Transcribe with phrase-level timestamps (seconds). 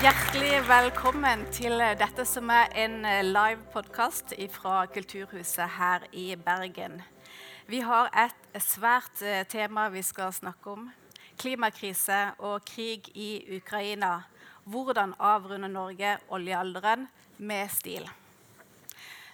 [0.00, 7.02] Hjertelig velkommen til dette som er en live podkast fra Kulturhuset her i Bergen.
[7.68, 10.86] Vi har et svært eh, tema vi skal snakke om.
[11.36, 14.22] Klimakrise og krig i Ukraina.
[14.64, 17.04] Hvordan avrunde Norge oljealderen
[17.36, 18.08] med stil.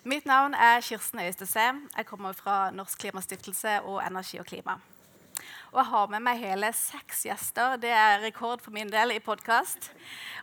[0.03, 1.71] Mitt navn er Kirsten Øystese.
[1.96, 4.80] Jeg kommer fra Norsk Klimastiftelse og Energi og Klima.
[5.77, 7.75] Og jeg har med meg hele seks gjester.
[7.77, 9.91] Det er rekord for min del i podkast.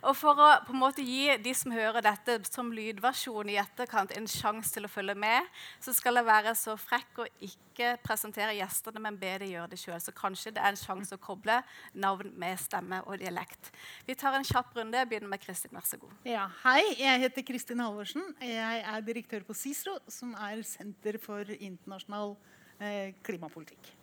[0.06, 4.14] Og for å på en måte gi de som hører dette som lydversjon i etterkant,
[4.14, 5.48] en sjanse til å følge med,
[5.82, 9.80] så skal jeg være så frekk å ikke presentere gjestene, men be de gjøre det
[9.82, 9.96] sjøl.
[10.04, 11.58] Så kanskje det er en sjanse å koble
[12.06, 13.72] navn med stemme og dialekt.
[14.06, 15.02] Vi tar en kjapp runde.
[15.02, 15.74] Jeg begynner med Kristin.
[15.74, 16.14] Vær så god.
[16.30, 18.30] Ja, hei, jeg heter Kristin Halvorsen.
[18.38, 22.36] Jeg er direktør på CICERO, som er Senter for internasjonal
[22.78, 23.96] eh, klimapolitikk.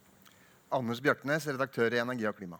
[0.71, 2.57] Anders Bjartnes, redaktør i Energi og klima.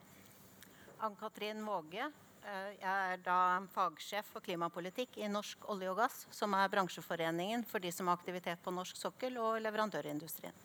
[1.00, 2.10] Ann-Katrin Våge.
[2.42, 3.38] Eh, jeg er da
[3.72, 8.20] fagsjef for klimapolitikk i Norsk olje og gass, som er bransjeforeningen for de som har
[8.20, 10.56] aktivitet på norsk sokkel og leverandørindustrien.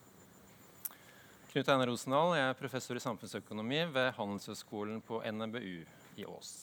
[1.52, 5.76] Knut Einar Rosendal, jeg er professor i samfunnsøkonomi ved Handelshøyskolen på NMBU
[6.18, 6.54] i Ås.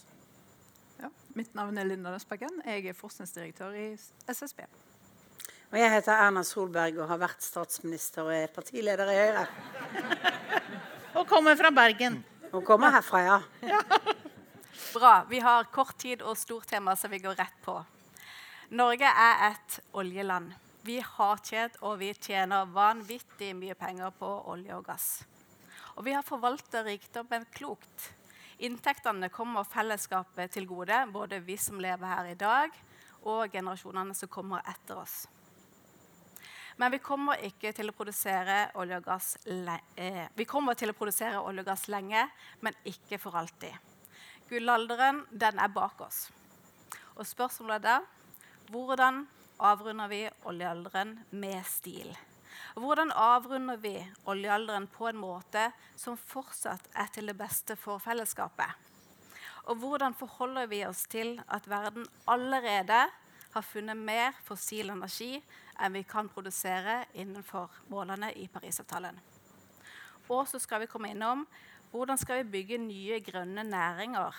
[1.00, 2.59] Ja, mitt navn er Linda Nøsbergen.
[2.67, 3.88] Jeg er forskningsdirektør i
[4.28, 4.67] SSB.
[5.73, 9.48] Og jeg heter Erna Solberg og har vært statsminister og er partileder i Høyre.
[11.24, 12.18] Og kommer fra Bergen.
[12.52, 13.38] Hun kommer herfra, ja.
[14.94, 15.12] Bra.
[15.30, 17.78] Vi har kort tid og stort tema, så vi går rett på.
[18.76, 20.52] Norge er et oljeland.
[20.84, 25.08] Vi har tjent og vi tjener vanvittig mye penger på olje og gass.
[25.96, 28.10] Og vi har forvaltet rikdommen klokt.
[28.60, 32.76] Inntektene kommer fellesskapet til gode, både vi som lever her i dag,
[33.24, 35.22] og generasjonene som kommer etter oss.
[36.78, 42.30] Men vi kommer til å produsere olje og gass, eh, olje og gass lenge,
[42.62, 43.74] men ikke for alltid.
[44.50, 46.30] Gullalderen den er bak oss.
[47.16, 48.00] Og spørsmålet er da
[48.72, 49.28] hvordan
[49.60, 52.10] avrunder vi oljealderen med stil?
[52.73, 53.95] Hvordan avrunder vi
[54.26, 58.70] oljealderen på en måte som fortsatt er til det beste for fellesskapet?
[59.70, 63.06] Og hvordan forholder vi oss til at verden allerede
[63.54, 65.38] har funnet mer fossil energi
[65.80, 69.20] enn vi kan produsere innenfor målene i Parisavtalen.
[70.30, 71.45] Og så skal vi komme innom
[71.94, 74.33] hvordan skal vi bygge nye grønne næringer.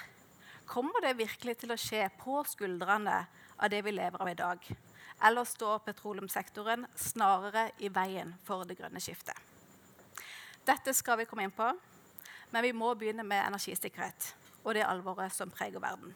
[0.67, 3.21] Kommer det virkelig til å skje på skuldrene
[3.55, 4.71] av det vi lever av i dag?
[5.25, 9.37] Eller står petroleumssektoren snarere i veien for det grønne skiftet?
[10.65, 11.69] Dette skal vi komme inn på,
[12.51, 14.33] men vi må begynne med energisikkerhet
[14.65, 16.15] og det alvoret som preger verden.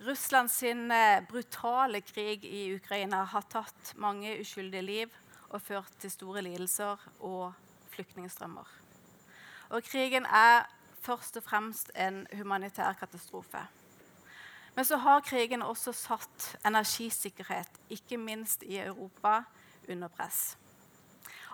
[0.00, 5.12] Russland sin eh, brutale krig i Ukraina har tatt mange uskyldige liv
[5.48, 7.54] og ført til store lidelser og
[7.94, 8.66] flyktningstrømmer.
[9.70, 10.66] Og krigen er
[11.04, 13.62] først og fremst en humanitær katastrofe.
[14.74, 19.42] Men så har krigen også satt energisikkerhet, ikke minst i Europa,
[19.88, 20.56] under press.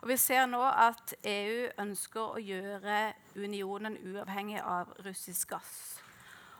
[0.03, 6.01] Og Vi ser nå at EU ønsker å gjøre unionen uavhengig av russisk gass.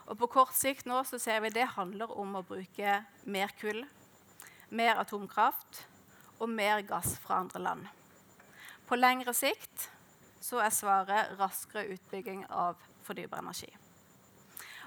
[0.09, 3.83] Og på kort sikt nå så ser vi det handler om å bruke mer kull,
[4.69, 5.83] mer atomkraft
[6.41, 7.87] og mer gass fra andre land.
[8.89, 9.89] På lengre sikt
[10.41, 13.69] så er svaret raskere utbygging av fordybar energi.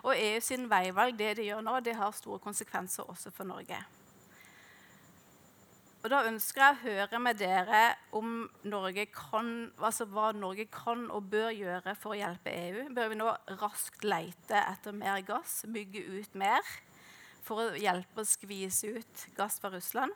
[0.04, 3.78] Og EU sin veivalg det de gjør nå, det har store konsekvenser også for Norge.
[6.04, 7.78] Og Da ønsker jeg å høre med dere
[8.12, 9.46] om Norge kan,
[9.80, 12.82] altså hva Norge kan og bør gjøre for å hjelpe EU.
[12.92, 13.30] Bør vi nå
[13.62, 16.60] raskt leite etter mer gass, bygge ut mer
[17.46, 20.12] for å hjelpe å skvise ut gass fra Russland?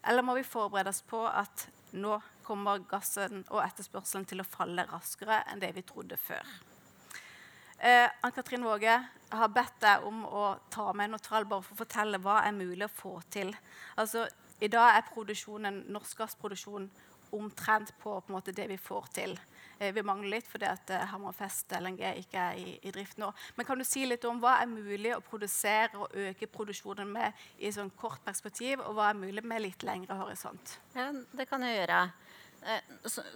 [0.00, 4.86] Eller må vi forberede oss på at nå kommer gassen og etterspørselen til å falle
[4.88, 6.40] raskere enn det vi trodde før?
[7.84, 8.96] Eh, Ann-Katrin Våge
[9.28, 12.56] har bedt deg om å ta med en tall bare for å fortelle hva er
[12.56, 13.52] mulig å få til.
[14.00, 14.24] Altså,
[14.64, 16.88] i dag er norsk gassproduksjon
[17.34, 19.34] omtrent på, på måte, det vi får til.
[19.78, 23.30] Eh, vi mangler litt fordi at eh, Hammerfest LNG ikke er i, i, drift nå.
[23.56, 27.44] Men kan du si litt om hva er mulig å produsere og øke produksjonen med
[27.58, 30.78] i sånn kort perspektiv, og hva er mulig med litt lengre horisont?
[30.94, 32.00] Ja, det kan jeg gjøre.
[32.64, 32.90] Eh,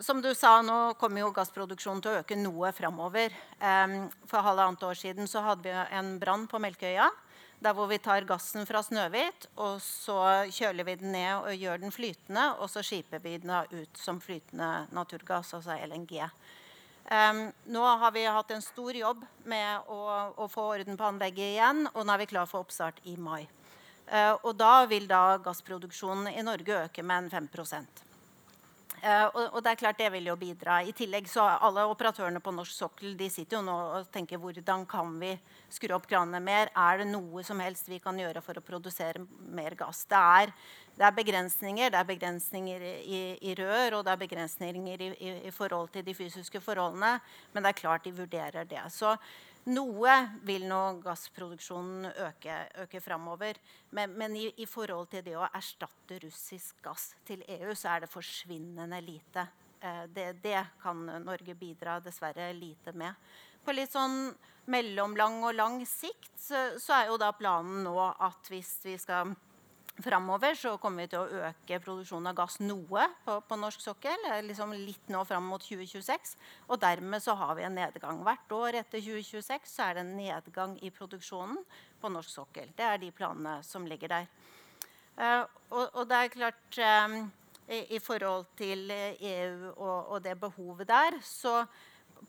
[0.05, 3.35] som du sa, nå kommer jo gassproduksjonen til å øke noe framover.
[3.59, 7.11] For halvannet år siden så hadde vi en brann på Melkøya.
[7.59, 11.81] Der hvor vi tar gassen fra Snøhvit, og så kjøler vi den ned og gjør
[11.83, 12.45] den flytende.
[12.63, 16.21] Og så skiper vi den ut som flytende naturgass, altså LNG.
[17.09, 20.01] Um, nå har vi hatt en stor jobb med å,
[20.37, 23.49] å, få orden på anlegget igjen, og nå er vi klar for oppstart i mai.
[24.09, 28.08] Uh, og da vil da gassproduksjonen i Norge øke med en 5 Eh,
[29.05, 30.81] og, og, det er klart det vil jo bidra.
[30.83, 34.85] I tillegg så Alle operatørene på norsk sokkel de sitter jo nå og tenker hvordan
[34.89, 35.35] kan vi
[35.73, 36.73] skru opp kranene mer?
[36.75, 39.23] Er det noe som helst vi kan gjøre for å produsere
[39.55, 40.05] mer gass?
[40.09, 40.55] Det er,
[40.99, 41.93] det er begrensninger.
[41.95, 46.07] Det er begrensninger i, i, rør, og det er begrensninger i, i, i, forhold til
[46.07, 47.19] de fysiske forholdene.
[47.53, 48.83] Men det er klart de vurderer det.
[48.95, 49.15] Så
[49.69, 50.15] noe
[50.47, 53.59] vil nå gassproduksjonen øke, øke framover.
[53.91, 58.05] Men, men i, i, forhold til det å erstatte russisk gass til EU, så er
[58.05, 59.47] det forsvinnende lite.
[59.81, 63.15] Eh, det, det, kan Norge bidra dessverre lite med.
[63.65, 64.31] På litt sånn
[64.69, 69.33] mellomlang og lang sikt så, så er jo da planen nå at hvis vi skal
[69.99, 74.29] Framover så kommer vi til å øke produksjonen av gass noe på, på norsk sokkel.
[74.47, 76.37] Liksom litt nå fram mot 2026.
[76.69, 78.21] Og dermed så har vi en nedgang.
[78.27, 81.59] Hvert år etter 2026 så er det en nedgang i produksjonen
[81.99, 82.71] på norsk sokkel.
[82.79, 84.31] Det er de planene som ligger der.
[85.19, 85.43] Uh,
[85.75, 87.19] og, og, det er klart um,
[87.67, 91.65] i, i, forhold til EU og, og, det behovet der, så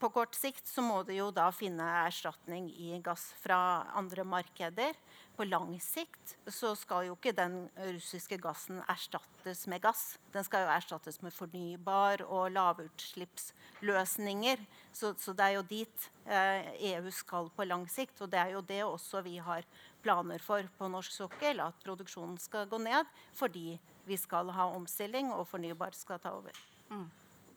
[0.00, 4.98] på kort sikt så må du jo da finne erstatning i gass fra andre markeder
[5.40, 10.18] på lang sikt så skal jo ikke den russiske gassen erstattes med gass.
[10.34, 14.58] Den skal jo erstattes med fornybar og lavutslippsløsninger.
[14.92, 18.20] Så, så det er jo dit eh, EU skal på lang sikt.
[18.20, 19.64] Og det er jo det også vi har
[20.04, 21.60] planer for på norsk sokkel.
[21.64, 26.52] At produksjonen skal gå ned fordi vi skal ha omstilling, og fornybar skal ta over.
[26.90, 27.08] Mm.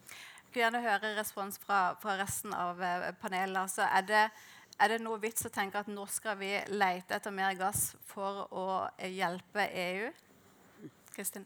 [0.07, 3.59] Jeg vil gjerne høre respons fra, fra resten av eh, panelet.
[3.65, 4.31] Altså, er det
[4.83, 8.43] er det noe vits å tenke at nå skal vi lete etter mer gass for
[8.51, 8.65] å
[9.07, 10.09] hjelpe EU?
[11.13, 11.45] Kristin?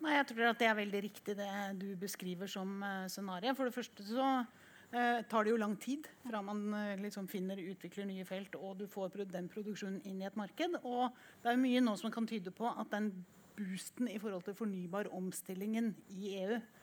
[0.00, 1.50] Nei, jeg tror at det er veldig riktig det
[1.80, 3.52] du beskriver som uh, scenario.
[3.58, 7.60] For det første så uh, tar det jo lang tid fra man uh, liksom finner
[7.60, 10.78] utvikler nye felt og du får den produksjonen inn i et marked.
[10.84, 11.10] Og
[11.42, 13.10] det er mye nå som kan tyde på at den
[13.58, 16.79] boosten i forhold til fornybar omstillingen i EU Eh,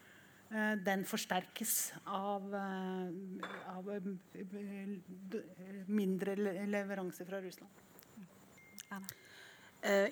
[0.49, 4.01] den forsterkes av, eh, av eh,
[5.87, 6.35] mindre
[6.65, 7.71] leveranser fra Russland.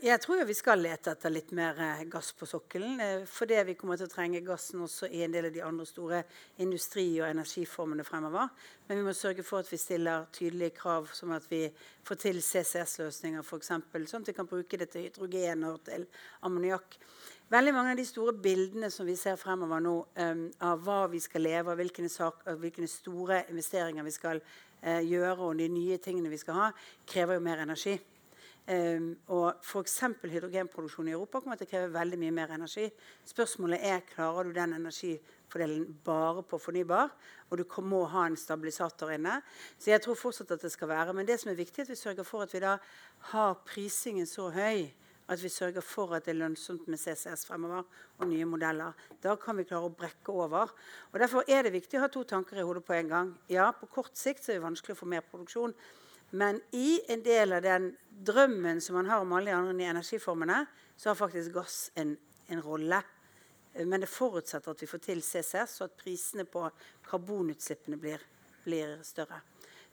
[0.06, 1.80] Jeg tror vi skal lete etter litt mer
[2.12, 3.00] gass på sokkelen.
[3.28, 6.20] Fordi vi kommer til å trenge gassen også i en del av de andre store
[6.62, 8.52] industri- og energiformene fremover.
[8.88, 11.64] Men vi må sørge for at vi stiller tydelige krav, som at vi
[12.06, 13.74] får til CCS-løsninger f.eks.
[14.12, 16.06] Sånn at vi kan bruke det til hydrogen og til
[16.46, 17.00] ammoniakk.
[17.46, 21.20] Veldig mange av de store bildene som vi ser fremover nå, um, av hva vi
[21.22, 22.08] skal leve av, hvilke,
[22.58, 26.72] hvilke store investeringer vi skal uh, gjøre, og de nye tingene vi skal ha,
[27.06, 27.94] krever jo mer energi.
[28.66, 30.00] Um, og F.eks.
[30.26, 32.88] hydrogenproduksjon i Europa kommer til å kreve veldig mye mer energi.
[33.30, 37.14] Spørsmålet er klarer du den energifordelen bare på fornybar,
[37.46, 39.38] og du må ha en stabilisator inne.
[39.78, 41.14] Så jeg tror fortsatt at det skal være.
[41.14, 42.80] Men det som er viktig, er at vi sørger for at vi da
[43.36, 44.88] har prisingen så høy
[45.27, 47.83] at vi sørger for at det er lønnsomt med CCS fremover
[48.19, 48.94] og nye modeller.
[49.24, 50.74] Da kan vi klare å brekke over.
[51.12, 53.31] Og Derfor er det viktig å ha to tanker i hodet på en gang.
[53.50, 55.74] Ja, på kort sikt er det vanskelig å få mer produksjon.
[56.36, 57.92] Men i en del av den
[58.25, 60.66] drømmen som man har om alle de andre energiformene,
[60.98, 62.16] så har faktisk gass en,
[62.51, 63.01] en rolle.
[63.83, 66.63] Men det forutsetter at vi får til CCS, og at prisene på
[67.10, 68.22] karbonutslippene blir,
[68.63, 69.42] blir større.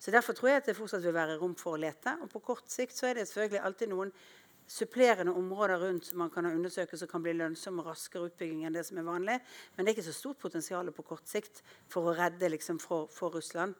[0.03, 2.17] Så Derfor tror jeg at det fortsatt vil være rom for å lete.
[2.25, 4.11] Og på kort sikt så er det selvfølgelig alltid noen
[4.69, 8.65] supplerende områder rundt som man kan ha undersøkt som kan bli lønnsomme og raskere utbygging
[8.67, 9.39] enn det som er vanlig.
[9.75, 13.11] Men det er ikke så stort potensial på kort sikt for å redde liksom, for,
[13.13, 13.75] for, Russland.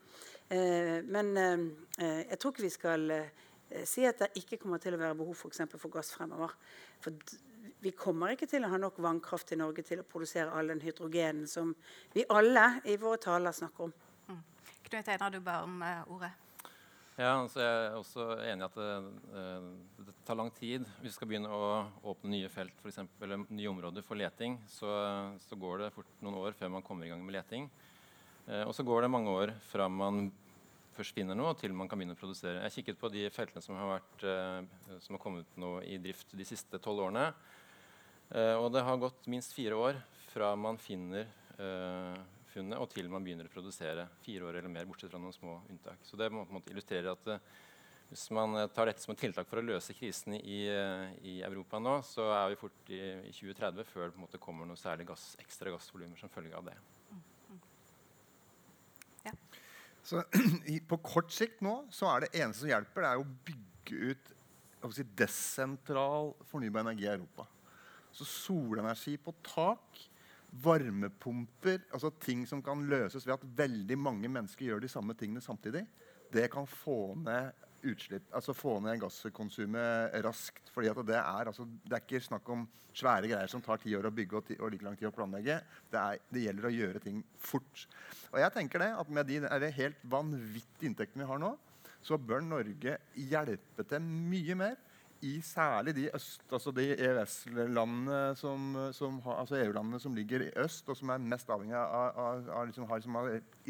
[0.49, 1.65] Eh, men eh,
[1.99, 5.19] eh, jeg tror ikke vi skal eh, si at det ikke kommer til å være
[5.23, 6.55] behov for, for, for gass fremover.
[7.03, 7.17] For
[7.83, 10.83] vi kommer ikke til å ha nok vannkraft i Norge til å produsere all den
[10.85, 11.75] hydrogenen som
[12.15, 13.95] vi alle i våre taler snakker om.
[14.29, 14.43] Mm.
[14.89, 16.31] Knut Einar, du ba om uh, ordet.
[17.21, 18.93] Ja, altså jeg er også enig i at det,
[19.37, 19.65] eh,
[20.07, 20.87] det, tar lang tid.
[21.03, 21.67] Hvis vi skal begynne å
[22.09, 24.89] åpne nye felt, for nye områder for leting, så,
[25.45, 27.69] så, går det fort noen år før man kommer i gang med leting.
[28.47, 30.31] Eh, og så går det mange år fra man
[30.97, 32.63] først finner noe, til man kan begynne å produsere.
[32.63, 36.01] Jeg har kikket på de feltene som har, vært, eh, som har kommet nå i
[36.01, 37.33] drift de siste tolv årene.
[38.33, 39.99] Og det har gått minst fire år
[40.31, 41.27] fra man finner
[42.53, 44.07] eh, funnet og til man begynner å produsere.
[44.25, 46.03] Fire år eller mer, bortsett fra noen små unntak.
[46.07, 47.39] Så det må på en måte illustrere at uh,
[48.11, 51.41] hvis man uh, tar dette som et tiltak for å løse krisen i, uh, i
[51.47, 54.69] Europa nå, så er vi fort i, i 2030 før det på en måte kommer
[54.69, 56.77] noe særlig gass, ekstra gassvolumer som følge av det.
[59.27, 59.35] Ja.
[60.03, 60.23] Så
[60.91, 64.33] På kort sikt nå så er det eneste som hjelper, det er å bygge ut
[64.93, 67.47] si, desentral fornybar energi i Europa.
[68.13, 70.03] Så solenergi på tak
[70.53, 75.41] varmepumper, altså ting som kan løses ved at veldig mange mennesker gjør de samme tingene
[75.45, 75.87] samtidig,
[76.33, 77.53] det kan få ned
[77.89, 78.29] utslipp.
[78.37, 80.71] Altså få ned gasskonsumet raskt.
[80.73, 84.07] fordi det er, altså, det er ikke snakk om svære greier som tar ti år
[84.07, 85.59] å bygge og, ti, og like lang tid å planlegge.
[85.91, 87.87] Det, er, det, gjelder å gjøre ting fort.
[88.33, 91.55] Og jeg tenker det, at Med de helt vanvittige inntektene vi har nå,
[92.03, 94.77] så bør Norge hjelpe til mye mer
[95.23, 100.89] i særlig de, øst, altså de EØS-landene som, som, altså EU-landene som ligger i øst,
[100.89, 103.19] og som er mest avhengig av, av, av liksom, har liksom,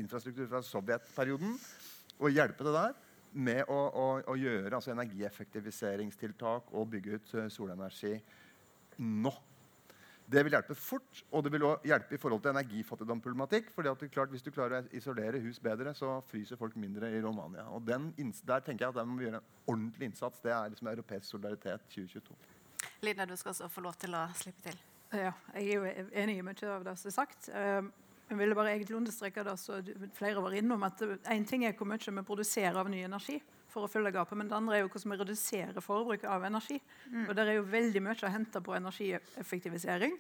[0.00, 1.59] infrastruktur fra Sovjetperioden,
[2.18, 2.97] og hjelpe det der
[3.32, 8.14] med å, å, å gjøre altså energieffektiviseringstiltak og bygge ut uh, solenergi
[9.00, 9.32] nå.
[10.32, 13.70] Det vil hjelpe fort, og det vil også hjelpe i forhold til energifattigdomsproblematikk.
[13.74, 17.20] fordi at klart, Hvis du klarer å isolere hus bedre, så fryser folk mindre i
[17.20, 17.68] Romania.
[17.68, 18.14] Og den,
[18.46, 20.40] Der tenker jeg at der må vi gjøre en ordentlig innsats.
[20.40, 22.34] Det er liksom europeisk solidaritet 2022.
[23.02, 24.78] Lina, du skal også få lov til å slippe til.
[25.12, 27.48] Ja, jeg er jo enig i mye av det som er sagt.
[27.48, 27.92] Um,
[28.28, 29.82] jeg ville bare egentlig understreke det, så
[30.14, 33.86] flere var innom at Én ting er hvor mye vi produserer av ny energi for
[33.86, 36.78] å fylle gapet, men det andre er jo hvordan vi reduserer forbruket av energi.
[37.08, 37.24] Mm.
[37.26, 40.18] Og Der er jo veldig mye å hente på energieffektivisering.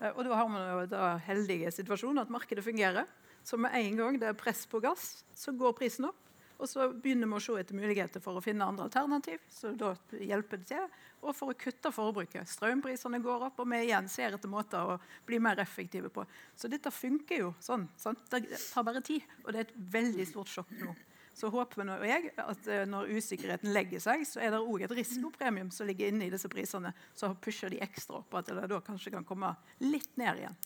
[0.00, 3.06] Eh, og da har vi jo den heldige situasjonen at markedet fungerer.
[3.44, 6.26] Så med en gang det er press på gass, så går prisen opp.
[6.60, 9.40] Og så begynner vi å se etter muligheter for å finne andre alternativ.
[9.48, 10.90] så da hjelper det til,
[11.22, 12.48] Og for å kutte forbruket.
[12.48, 16.24] Strømprisene går opp, og vi igjen ser etter måter å bli mer effektive på.
[16.56, 17.88] Så dette funker jo sånn.
[17.96, 18.24] Sant?
[18.30, 20.94] Det tar bare tid, og det er et veldig stort sjokk nå.
[21.40, 24.96] Så håper nå jeg at eh, når usikkerheten legger seg, så er det òg et
[24.98, 28.80] risikopremium som ligger inne i disse prisene, så pusher de ekstra opp, at det da
[28.84, 30.58] kanskje kan komme litt ned igjen.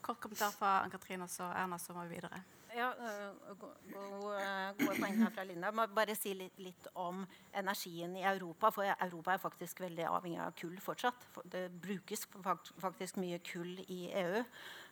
[0.00, 2.40] Kort kommentar fra Ann-Katrin og Erna, så må vi videre.
[2.76, 3.78] Ja, uh, gode,
[4.76, 5.70] gode poeng her fra Linda.
[5.70, 7.22] Jeg må bare si litt, litt, om
[7.56, 8.68] energien i Europa.
[8.74, 11.24] For Europa er faktisk veldig avhengig av kull fortsatt.
[11.48, 12.26] Det brukes
[12.82, 14.42] faktisk mye kull i EU.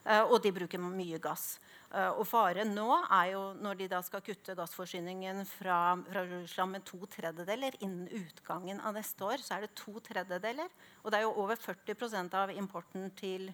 [0.04, 1.54] Uh, og de bruker mye gass.
[1.88, 5.78] Uh, og faren nå er jo når de da skal kutte gassforsyningen fra,
[6.11, 10.68] fra, Russland med to tredjedeler innen utgangen av neste år, så er det to tredjedeler.
[11.02, 13.49] Og det er jo over 40% av importen til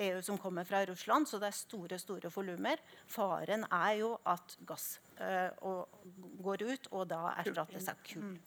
[0.00, 2.80] EU som kommer fra Russland, så det er store store volumer.
[3.10, 5.50] Faren er jo at gass uh,
[6.40, 8.38] går ut, og da erstattes av kull.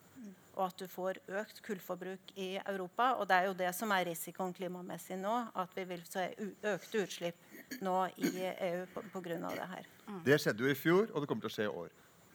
[0.53, 3.13] Og at du får økt kullforbruk i Europa.
[3.17, 5.33] Og det er jo det som er risikoen klimamessig nå,
[5.63, 6.27] at vi vil se
[6.73, 8.33] økte utslipp nå i
[8.69, 9.39] EU pga.
[9.49, 9.89] det her.
[10.25, 11.89] Det skjedde jo i fjor, og det kommer til å skje i år.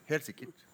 [0.09, 0.68] Helt sikkert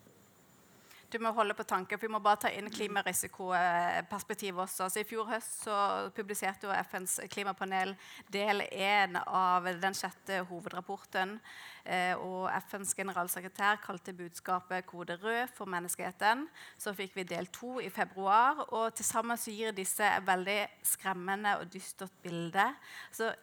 [1.15, 4.89] du må holde på tanken, for Vi må bare ta inn klimarisikoperspektivet også.
[4.91, 5.77] Så I fjor høst så
[6.15, 7.95] publiserte jo FNs klimapanel
[8.31, 11.39] del én av den sjette hovedrapporten.
[11.85, 16.47] Eh, og FNs generalsekretær kalte budskapet 'Kode rød for menneskeheten'.
[16.77, 18.65] Så fikk vi del to i februar.
[18.73, 22.75] og Til sammen så gir disse et veldig skremmende og dystert bilde.
[23.11, 23.33] Så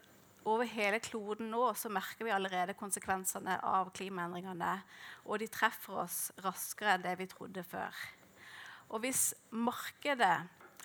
[0.48, 4.72] over hele kloden nå så merker vi allerede konsekvensene av klimaendringene.
[5.28, 7.94] Og de treffer oss raskere enn det vi trodde før.
[8.92, 10.34] Og hvis markedet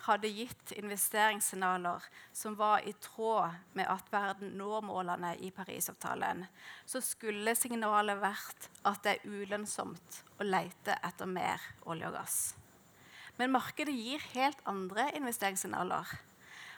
[0.06, 6.46] hadde gitt investeringssignaler som var i tråd med at verden når målene i Parisavtalen,
[6.86, 12.40] så skulle signalet vært at det er ulønnsomt å lete etter mer olje og gass.
[13.38, 16.16] Men markedet gir helt andre investeringssignaler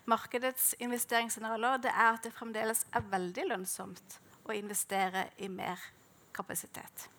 [0.06, 5.82] markedets investeringssignaler, det er at det fremdeles er veldig lønnsomt å investere i mer
[6.36, 7.10] kapasitet.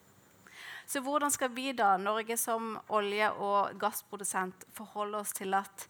[0.91, 5.87] Så hvordan skal vi da, Norge som olje- og gassprodusent, forholde oss til at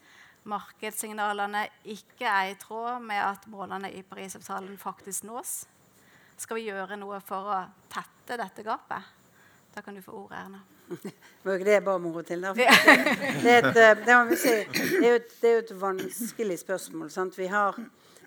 [0.50, 5.54] markedssignalene ikke er i tråd med at målene i Parisavtalen faktisk nås?
[6.36, 9.08] Skal vi gjøre noe for å tette dette gapet?
[9.72, 10.60] Da kan du få ordet, Erna.
[11.42, 12.42] Det var ikke det jeg ba ordet til.
[12.42, 15.80] Det, det, er et, eh, det, si, det, er jo et, det er jo et
[15.80, 17.10] vanskelig spørsmål.
[17.36, 17.78] Vi har,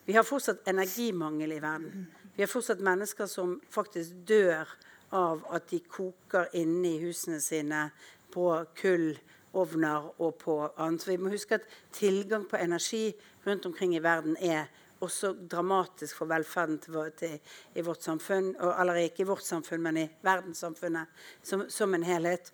[0.05, 2.07] vi, har, fortsatt energimangel i verden.
[2.35, 4.69] Vi har fortsatt mennesker som faktisk dør
[5.11, 7.89] av at de koker inne i husene sine
[8.33, 8.47] på
[8.79, 11.07] kullovner og på annet.
[11.07, 13.11] Vi må huske at tilgang på energi
[13.45, 14.65] rundt omkring i verden er
[15.03, 17.35] også dramatisk for velferden til, til,
[17.75, 18.53] i vårt samfunn.
[18.59, 21.07] eller ikke i vårt samfunn, men i verdenssamfunnet
[21.43, 22.51] som, som en helhet.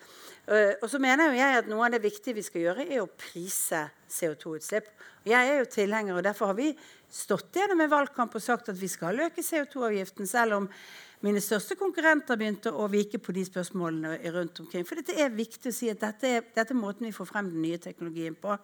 [0.50, 3.03] Uh, og så mener jo jeg at Noe av det viktige vi skal gjøre, er
[3.03, 4.89] å prise CO2-utslipp.
[5.29, 6.72] Jeg er jo tilhenger, og derfor har vi
[7.12, 10.70] stått gjennom en valgkamp og sagt at vi skal øke CO2-avgiften, selv om
[11.19, 14.85] mine største konkurrenter begynte å vike på de spørsmålene rundt omkring.
[14.88, 17.49] For dette er viktig å si at dette er, dette er, måten vi får frem
[17.51, 18.55] den nye teknologien på.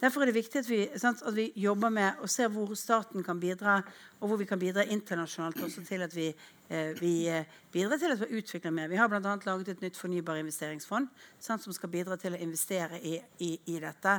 [0.00, 3.26] Derfor er det viktig at vi, sant, at vi jobber med og ser hvor staten
[3.26, 3.82] kan bidra,
[4.22, 6.30] og hvor vi kan bidra internasjonalt også til at vi,
[6.72, 7.44] eh, vi eh,
[7.76, 8.88] bidrar til at vi utvikler mer.
[8.88, 9.36] Vi har bl.a.
[9.44, 14.16] laget et nytt fornybarinvesteringsfond sant, som skal bidra til å investere i, i, i dette.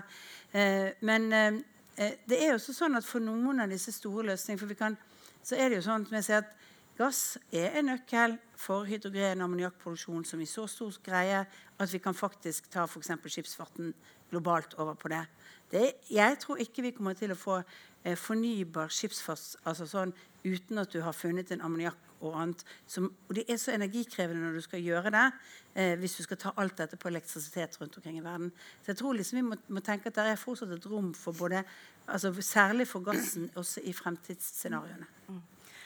[0.54, 1.62] Eh, men eh,
[1.98, 4.78] eh, det er jo også sånn at for noen av disse store løsningene for vi
[4.78, 5.02] kan,
[5.42, 6.56] så er det jo sånn at
[7.00, 11.46] gass er en nøkkel for hydrogen- og ammoniakkproduksjon som i så stor greie
[11.80, 13.12] at vi kan faktisk ta f.eks.
[13.26, 13.94] skipsfarten
[14.30, 15.26] globalt over på det.
[15.72, 15.94] det.
[16.12, 17.62] Jeg tror ikke vi kommer til å få
[18.04, 20.14] eh, fornybar skipsfart altså sånn,
[20.44, 22.64] uten at du har funnet en ammoniakk og annet.
[22.88, 25.28] Som, og det er så energikrevende når du skal gjøre det,
[25.76, 28.52] eh, hvis du skal ta alt dette på elektrisitet rundt omkring i verden.
[28.84, 31.38] Så jeg tror liksom vi må, må tenke at det er fortsatt et rom for
[31.38, 31.64] både
[32.10, 35.06] altså Særlig for gassen også i fremtidsscenarioene.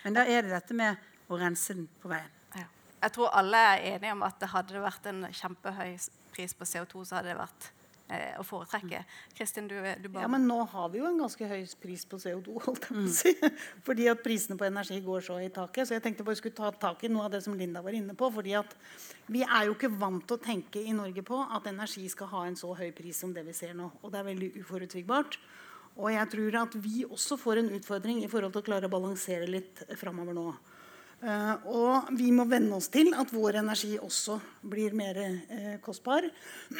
[0.03, 2.33] Men da er det dette med å rense den på veien.
[2.57, 2.67] Ja.
[3.05, 5.95] Jeg tror alle er enige om at det hadde det vært en kjempehøy
[6.33, 7.69] pris på CO2, så hadde det vært
[8.11, 9.03] eh, å foretrekke.
[9.37, 12.19] Kristin, du, du bare Ja, men nå har vi jo en ganske høy pris på
[12.21, 13.33] CO2, holdt jeg på å si.
[13.87, 15.87] Fordi at prisene på energi går så i taket.
[15.87, 18.17] Så jeg tenkte bare skulle ta tak i noe av det som Linda var inne
[18.17, 18.31] på.
[18.33, 18.75] fordi at
[19.31, 22.47] vi er jo ikke vant til å tenke i Norge på at energi skal ha
[22.47, 23.91] en så høy pris som det vi ser nå.
[24.01, 25.39] Og det er veldig uforutsigbart.
[25.99, 28.93] Og jeg tror at vi også får en utfordring i forhold til å klare å
[28.93, 30.47] balansere litt framover nå.
[31.23, 34.33] Uh, og vi må venne oss til at vår energi også
[34.67, 36.25] blir mer uh, kostbar.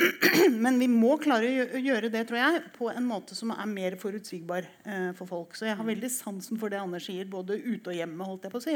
[0.66, 3.96] Men vi må klare å gjøre det tror jeg, på en måte som er mer
[4.02, 5.56] forutsigbar uh, for folk.
[5.56, 8.28] Så jeg har veldig sansen for det Anders sier, både ute og hjemme.
[8.28, 8.76] holdt jeg på å si.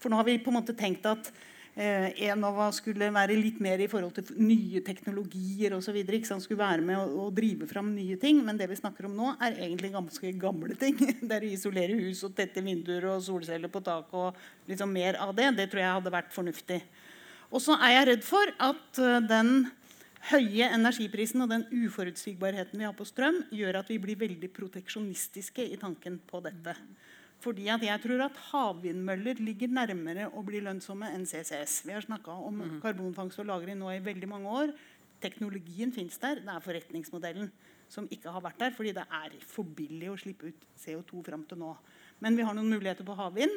[0.00, 1.28] For nå har vi på en måte tenkt at
[1.76, 5.98] Enova skulle være litt mer i forhold til nye teknologier osv.
[6.24, 8.40] Skulle være med å, å drive fram nye ting.
[8.46, 10.96] Men det vi snakker om nå, er egentlig ganske gamle ting.
[11.26, 14.38] Det er å isolere hus og tette vinduer og solceller på tak og
[14.70, 15.50] liksom mer av det.
[15.58, 16.80] Det tror jeg hadde vært fornuftig.
[17.52, 19.52] Og så er jeg redd for at eh, den
[20.32, 25.68] høye energiprisen og den uforutsigbarheten vi har på strøm, gjør at vi blir veldig proteksjonistiske
[25.68, 26.74] i tanken på dette.
[27.44, 31.82] Fordi at jeg tror at havvindmøller ligger nærmere å bli lønnsomme enn CCS.
[31.86, 34.72] Vi har snakka om karbonfangst og -lagring nå i veldig mange år.
[35.20, 36.40] Teknologien fins der.
[36.40, 37.50] Det er forretningsmodellen
[37.88, 41.44] som ikke har vært der, fordi det er for billig å slippe ut CO2 fram
[41.48, 41.76] til nå.
[42.24, 43.52] Men vi har noen muligheter på havvind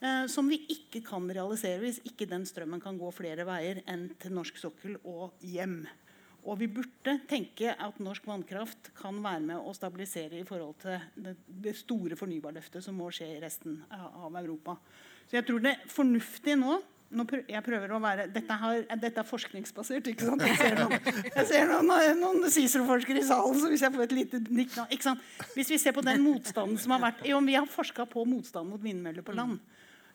[0.00, 4.08] eh, som vi ikke kan realisere hvis ikke den strømmen kan gå flere veier enn
[4.20, 5.80] til norsk sokkel og hjem.
[6.46, 11.34] Og vi burde tenke at norsk vannkraft kan være med å stabilisere i forhold til
[11.64, 14.78] det, store fornybarløftet som må skje i resten av Europa.
[15.28, 18.82] Så jeg tror det er fornuftig nå nå prø jeg prøver å være, dette, har,
[19.00, 20.10] dette er forskningsbasert.
[20.12, 20.42] ikke sant?
[20.44, 24.14] Jeg ser noen, jeg ser noen, noen CICERO-forskere i salen, så hvis jeg får et
[24.18, 24.76] lite nikk?
[25.54, 28.68] Hvis vi ser på den motstanden som har vært jo, Vi har forska på motstand
[28.68, 29.56] mot vindmøller på land.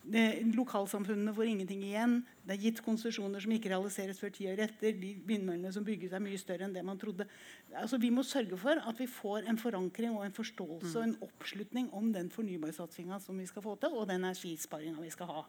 [0.03, 2.17] Lokalsamfunnene får ingenting igjen.
[2.43, 4.97] Det er gitt konsesjoner som ikke realiseres før ti år etter.
[4.99, 7.27] De vindmøllene som bygges, er mye større enn det man trodde.
[7.71, 11.15] Altså, vi må sørge for at vi får en forankring og en forståelse og en
[11.23, 15.45] oppslutning om den fornybarsatsinga som vi skal få til, og den energisparinga vi skal ha.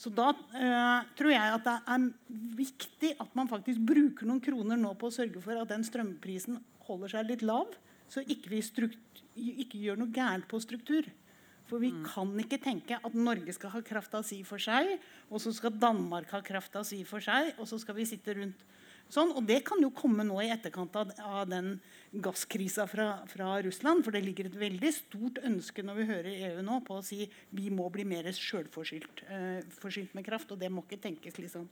[0.00, 2.08] Så da eh, tror jeg at det er
[2.56, 6.56] viktig at man faktisk bruker noen kroner nå på å sørge for at den strømprisen
[6.88, 7.76] holder seg litt lav,
[8.10, 8.64] så ikke vi
[9.60, 11.04] ikke gjør noe gærent på struktur.
[11.70, 14.96] For vi kan ikke tenke at Norge skal ha krafta si for seg,
[15.30, 18.64] og så skal Danmark ha krafta si for seg, og så skal vi sitte rundt
[19.10, 19.32] sånn.
[19.36, 21.76] Og det kan jo komme nå i etterkant av, av den
[22.24, 24.04] gasskrisa fra, fra Russland.
[24.06, 27.24] For det ligger et veldig stort ønske når vi hører EU nå på å si
[27.56, 30.50] vi må bli mer sjølforsynt eh, med kraft.
[30.50, 31.68] Og det må ikke tenkes liksom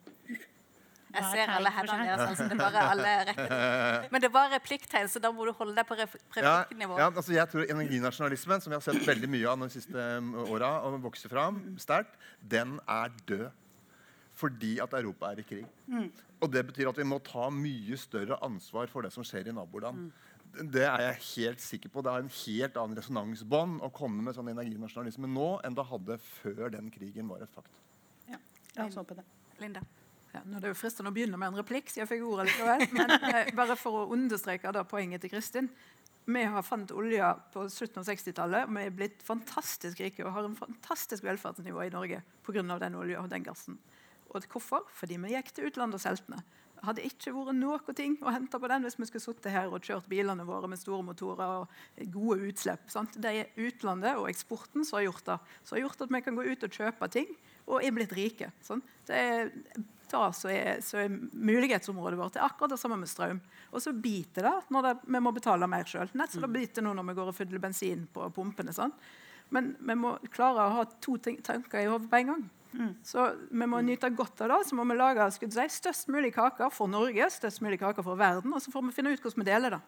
[1.14, 2.24] Jeg ser alle hendene deres.
[2.26, 4.08] Altså, det er bare alle rekker.
[4.12, 6.98] Men det var replikktegn, så da må du holde deg på replikknivå.
[6.98, 10.08] Ja, ja, altså jeg tror Energinasjonalismen, som vi har sett veldig mye av de siste
[10.18, 13.48] um, åra, og vokser fram sterkt, den er død.
[14.38, 15.64] Fordi at Europa er i krig.
[16.38, 19.54] Og det betyr at vi må ta mye større ansvar for det som skjer i
[19.56, 20.12] naboland.
[20.58, 22.02] Det er jeg helt sikker på.
[22.02, 26.18] Det er en helt annen resonansbånd å komme med sånn energinasjonalisme nå enn det hadde
[26.22, 27.82] før den krigen var et faktum.
[28.30, 28.38] Ja,
[28.76, 29.26] jeg oss håpe det.
[29.58, 29.82] Linda.
[30.34, 32.50] Ja, nå er det jo fristende å begynne med en replikk, så jeg fikk ordet
[32.50, 32.84] likevel.
[32.96, 35.70] Men eh, bare for å understreke da poenget til Kristin.
[36.28, 38.68] Vi har fant olje på slutten av 60-tallet.
[38.68, 42.64] Vi er blitt fantastisk rike og har en fantastisk velferdsnivå i Norge pga.
[42.82, 43.78] den olja og den gassen.
[44.28, 44.84] Og hvorfor?
[44.92, 46.44] Fordi vi gikk til utlandet og solgte den.
[46.86, 49.84] Hadde ikke vært noe ting å hente på den hvis vi skulle sittet her og
[49.84, 52.88] kjørt bilene våre med store motorer og gode utslipp.
[52.92, 53.18] Sant?
[53.18, 55.38] Det er utlandet og eksporten som har gjort det.
[55.64, 57.30] Som har gjort at vi kan gå ut og kjøpe ting
[57.68, 58.50] og er blitt rike.
[58.64, 58.86] Sant?
[59.08, 59.50] Det er
[60.08, 62.34] det som er, er mulighetsområdet vårt.
[62.36, 63.40] Det er akkurat det samme med strøm.
[63.72, 66.08] Og så biter det når det, vi må betale mer sjøl.
[66.16, 68.72] Nett som det biter nå når vi går og fyller bensin på pumpene.
[68.76, 68.96] Sant?
[69.54, 72.46] Men vi må klare å ha to tanker i hodet på en gang.
[73.06, 74.58] Så vi må nyte godt av det.
[74.68, 78.52] Så må vi lage si, størst mulig kake for Norge, størst mulig kake for verden,
[78.54, 79.80] og så får vi finne ut hvordan vi deler det.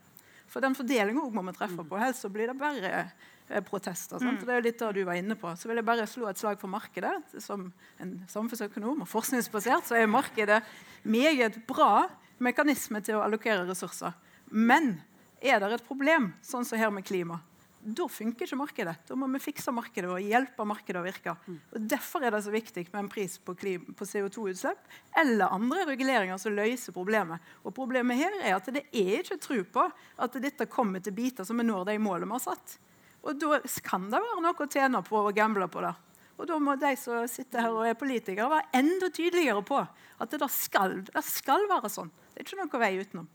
[0.51, 1.99] For den fordelinga må vi treffe på.
[2.01, 4.19] Helst så blir det bare eh, protester.
[4.19, 4.43] Sant?
[4.47, 5.53] Det er litt det du var inne på.
[5.55, 7.13] Så vil jeg bare slå et slag for markedet.
[7.39, 7.69] Som
[8.03, 10.59] en samfunnsøkonom og forskningsbasert så er markedet
[11.07, 12.09] meget bra
[12.43, 14.17] mekanisme til å allokere ressurser.
[14.51, 14.97] Men
[15.41, 17.39] er det et problem, sånn som her med klima,
[17.81, 18.95] da funker ikke markedet.
[19.09, 21.33] Da må vi fikse markedet og hjelpe markedet å virke.
[21.73, 26.41] Og Derfor er det så viktig med en pris på, på CO2-utslipp eller andre reguleringer
[26.41, 27.41] som løser problemet.
[27.65, 29.87] Og Problemet her er at det er ikke tro på
[30.21, 32.77] at dette kommer til biter som vi når de målene vi har satt.
[33.25, 35.95] Og Da kan det være noe å tjene på å gamble på det.
[36.41, 40.37] Og da må de som sitter her og er politikere, være enda tydeligere på at
[40.41, 42.13] det skal, det skal være sånn.
[42.33, 43.29] Det er ikke noe vei utenom.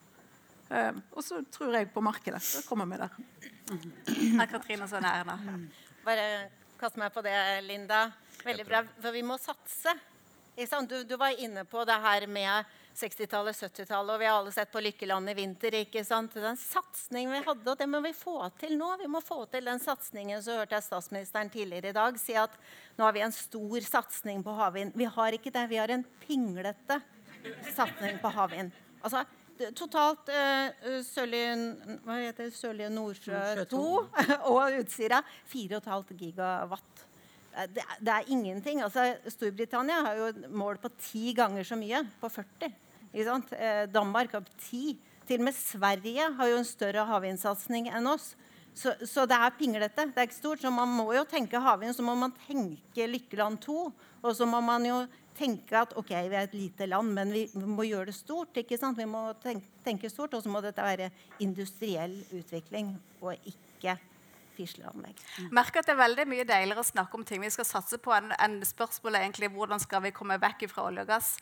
[0.66, 2.42] Uh, og så tror jeg på markedet.
[2.42, 3.54] Så kommer vi der.
[3.66, 5.26] Er Katrine så nær
[6.06, 6.26] Bare
[6.78, 8.12] kast meg på det, Linda.
[8.46, 8.84] Veldig bra.
[9.02, 9.96] For vi må satse.
[10.56, 14.72] Du, du var inne på det her med 60-tallet, 70-tallet, og vi har alle sett
[14.72, 15.76] på Lykkeland i vinter.
[15.82, 16.36] ikke sant?
[16.40, 18.94] Den satsingen vi hadde, og det må vi få til nå.
[19.02, 20.44] Vi må få til den satsingen.
[20.44, 22.54] Så hørte jeg statsministeren tidligere i dag si at
[22.96, 24.96] nå har vi en stor satsing på havvind.
[24.96, 25.66] Vi har ikke det.
[25.74, 27.02] Vi har en pinglete
[27.76, 28.72] satsing på havvind.
[29.02, 29.26] Altså,
[29.78, 33.84] totalt uh, Sørlige, Nordsjø 2
[34.52, 37.06] og Utsira 4,5 gigawatt.
[37.72, 38.82] Det, det, er ingenting.
[38.84, 42.04] Altså, Storbritannia har jo mål på ti ganger så mye.
[42.20, 42.74] På 40.
[43.16, 44.98] Eh, Danmark har 10.
[45.26, 48.34] Til og med Sverige har jo en større havvindsatsing enn oss.
[48.76, 50.10] Så, så, det er pinglete.
[50.12, 50.62] Det er ikke stort.
[50.62, 53.78] Så man må jo tenke havvind, så må man tenke Lykkeland 2.
[54.22, 57.46] Og så må man jo tenke at ok, vi er et lite land, men vi,
[57.56, 58.58] må gjøre det stort.
[58.58, 58.98] ikke sant?
[58.98, 61.12] Vi må tenke, stort, og så må dette være
[61.44, 63.98] industriell utvikling og ikke
[64.56, 65.18] fisleanlegg.
[65.40, 65.50] Mm.
[65.58, 68.14] Merker at det er veldig mye deiligere å snakke om ting vi skal satse på,
[68.16, 71.36] enn, en spørsmålet egentlig hvordan skal vi komme vekk fra olje og gass.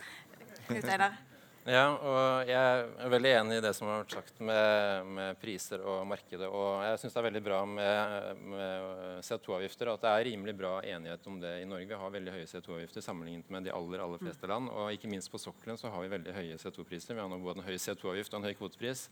[1.63, 5.80] Ja, og jeg er veldig enig i det som har vært sagt med, med priser
[5.88, 6.49] og markedet.
[6.49, 10.73] Og jeg syns det er veldig bra med, med CO2-avgifter, at det er rimelig bra
[10.84, 11.88] enighet om det i Norge.
[11.88, 14.67] Vi har veldig høye CO2-avgifter sammenlignet med de aller, aller fleste land.
[14.76, 17.15] Og ikke minst på sokkelen så har vi veldig høye CO2-priser.
[17.15, 19.06] Vi har nå både en høy CO2-avgift og en høy kvotepris.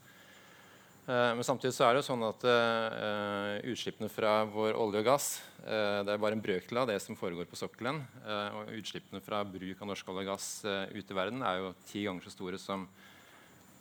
[1.08, 5.08] Eh, men samtidig så er det jo sånn at uh, utslippene fra vår olje og
[5.08, 5.30] gass
[5.64, 8.04] uh, det er bare en brøkdel av det som foregår på sokkelen.
[8.22, 10.50] Uh, og utslippene fra bruk av norsk olje og gass
[10.94, 12.86] ute i verden er jo ti ganger så store som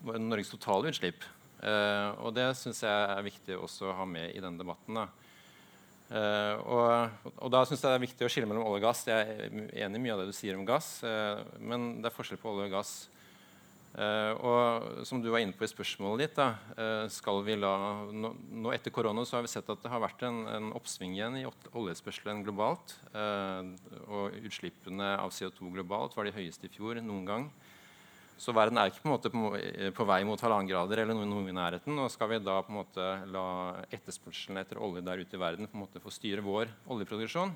[0.00, 1.26] Norges totale utslipp.
[2.24, 4.96] og det syns jeg er viktig også å ha med i denne debatten.
[4.96, 5.02] Da.
[6.64, 9.02] Og, og, da syns jeg det er viktig å skille mellom olje og gass.
[9.04, 9.52] Jeg er
[9.84, 10.88] enig i mye av det du sier om gass,
[11.60, 12.94] men det er forskjell på olje og gass.
[13.90, 17.72] Uh, og som du var inne på i spørsmålet ditt, da, uh, skal vi la,
[18.14, 18.28] nå,
[18.62, 21.40] nå, Etter korona så har vi sett at det har vært en, en oppsving igjen
[21.40, 22.94] i oljespørselen globalt.
[23.10, 23.74] Uh,
[24.06, 27.48] og utslippene av CO2 globalt var de høyeste i fjor noen gang.
[28.40, 29.50] Så verden er ikke på, måte på,
[29.98, 31.98] på vei mot halvannen grader eller noe, noe, i nærheten.
[32.00, 33.48] Og skal vi da på en måte la
[33.90, 37.52] etterspørselen etter olje der ute i verden på en måte få styre vår oljeproduksjon?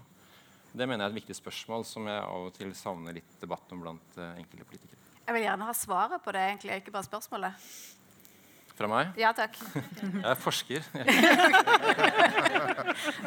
[0.75, 3.73] Det mener jeg er et viktig spørsmål som jeg av og til savner litt debatt
[3.73, 5.04] om blant enkelte politikere.
[5.25, 7.69] Jeg vil gjerne ha svaret på det, egentlig, ikke bare spørsmålet.
[8.75, 9.13] Fra meg?
[9.17, 9.55] Ja, takk.
[10.03, 10.83] Jeg er forsker.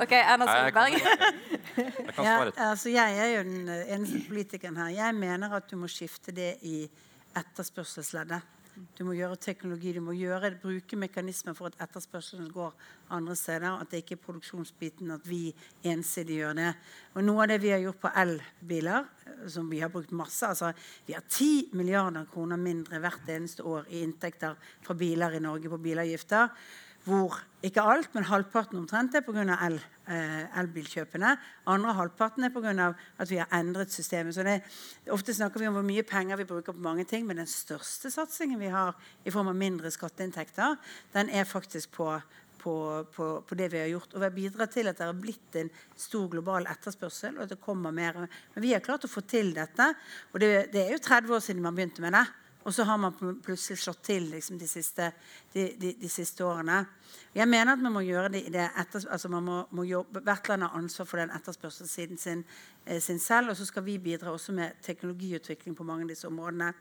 [0.03, 0.97] ok, Erna Solberg.
[0.97, 1.03] Jeg,
[1.77, 2.51] kan svare.
[2.51, 4.89] Ja, altså jeg er jo den eneste politikeren her.
[4.97, 6.81] Jeg mener at du må skifte det i
[7.37, 8.56] etterspørselsleddet.
[8.97, 12.73] Du må gjøre teknologi, du må gjøre, bruke mekanismer for at etterspørselen går
[13.13, 13.79] andre steder.
[13.81, 15.49] At det ikke er produksjonsbiten at vi
[15.87, 16.71] ensidig gjør det.
[17.15, 19.07] Og Noe av det vi har gjort på elbiler,
[19.49, 20.71] som vi har brukt masse altså
[21.05, 25.69] Vi har 10 milliarder kroner mindre hvert eneste år i inntekter fra biler i Norge
[25.69, 26.53] på bilavgifter
[27.07, 29.43] hvor ikke alt, men halvparten omtrent er pga.
[29.65, 29.77] El,
[30.11, 31.33] eh, elbilkjøpene.
[31.67, 32.93] Andre halvparten er pga.
[33.17, 34.35] at vi har endret systemet.
[34.35, 34.61] Så det,
[35.09, 38.11] ofte snakker vi om hvor mye penger vi bruker på mange ting, men den største
[38.11, 40.77] satsingen vi har i form av mindre skatteinntekter,
[41.13, 42.21] den er faktisk på,
[42.59, 44.13] på, på, på, det vi har gjort.
[44.13, 47.37] Og vi har bidratt til at det har blitt en stor global etterspørsel.
[47.37, 48.27] og at det kommer mer.
[48.53, 49.95] Men vi har klart å få til dette.
[50.33, 52.27] Og det, det er jo 30 år siden man begynte med det.
[52.67, 55.05] Og så har man plutselig slått til liksom, de, siste,
[55.53, 56.81] de, de, de, siste, årene.
[57.35, 60.49] Jeg mener at man må gjøre det, det etter, altså man må, må jobbe, Hvert
[60.51, 62.43] land har ansvar for den etterspørselssiden sin,
[62.83, 63.53] eh, sin, selv.
[63.53, 66.73] Og så skal vi bidra også med teknologiutvikling på mange av disse områdene.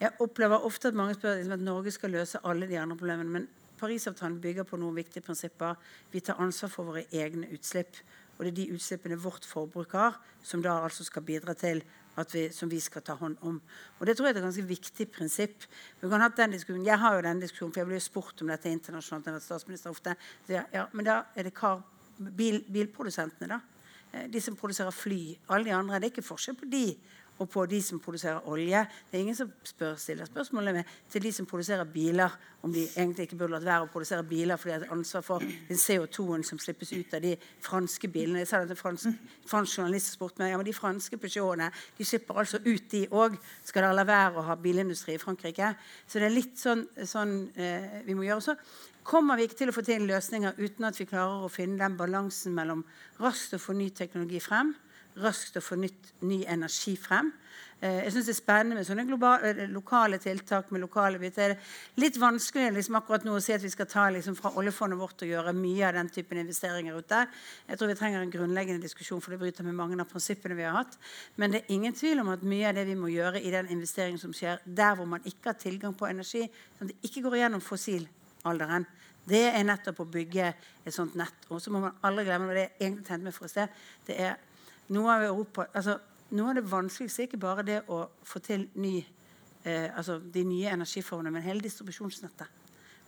[0.00, 3.30] Jeg opplever ofte at mange spør liksom, at Norge skal løse alle de andre problemene.
[3.30, 5.78] Men Parisavtalen bygger på noen viktige prinsipper.
[6.10, 8.02] Vi tar ansvar for våre egne utslipp.
[8.36, 11.82] Og det er de utslippene vårt forbruk har, som da altså skal bidra til
[12.34, 13.60] vi, som vi skal ta hånd om.
[13.98, 15.66] Og Det tror jeg er et ganske viktig prinsipp.
[16.00, 16.86] Vi kan ha den diskusjonen.
[16.86, 19.26] Jeg har jo den diskusjonen, for jeg blir jo spurt om dette internasjonalt.
[19.26, 20.16] Jeg har vært statsminister ofte.
[20.46, 21.82] Så ja, men da er det kar,
[22.18, 23.60] bil, bilprodusentene, da.
[24.12, 25.22] Eh, de som produserer fly.
[25.48, 26.00] Alle de andre.
[26.00, 26.84] Det er ikke forskjell på de
[27.40, 28.82] og på de som produserer olje.
[29.10, 32.82] Det er ingen som spør, stiller spørsmålet med til de som produserer biler, om de
[32.84, 36.44] egentlig ikke burde latt være å produsere biler fordi de har ansvar for den CO2-en
[36.44, 37.32] som slippes ut av de
[37.64, 38.42] franske bilene.
[38.42, 42.04] Jeg sa det til fransk, fransk journalist spurte meg ja, men de franske Peugeotene de
[42.04, 43.40] slipper altså ut, de òg.
[43.64, 45.72] Skal dere la være å ha bilindustri i Frankrike?
[46.06, 48.50] Så det er litt sånn, sånn eh, vi må gjøre.
[48.50, 51.80] Så kommer vi ikke til å få til løsninger uten at vi klarer å finne
[51.80, 52.84] den balansen mellom
[53.22, 54.74] raskt å få ny teknologi frem
[55.22, 57.32] raskt å få nytt, ny energi frem.
[57.82, 60.70] Eh, jeg synes Det er spennende med sånne globale, eh, lokale tiltak.
[60.70, 61.48] med lokale biter.
[61.48, 61.58] Det
[61.96, 64.98] er litt vanskelig liksom, akkurat nå å si at vi skal ta liksom, fra oljefondet
[64.98, 67.26] vårt og gjøre mye av den typen investeringer ute.
[67.68, 70.62] Jeg tror vi trenger en grunnleggende diskusjon, for det bryter med mange av prinsippene vi
[70.62, 70.98] har hatt.
[71.36, 73.68] Men det er ingen tvil om at mye av det vi må gjøre i den
[73.68, 77.22] investeringen som skjer der hvor man ikke har tilgang på energi, sånn at det ikke
[77.22, 78.86] går gjennom fossilalderen,
[79.24, 80.52] det er nettopp å bygge
[80.84, 81.48] et sånt nett.
[81.48, 83.68] Og så må man aldri glemme, og det er egentlig tegnet med for et sted,
[84.06, 84.36] det er
[84.94, 85.98] noe av, Europa, altså,
[86.36, 88.96] noe av det vanskeligste er ikke bare det å få til ny,
[89.64, 92.58] eh, altså de nye energiformene, men hele distribusjonsnettet.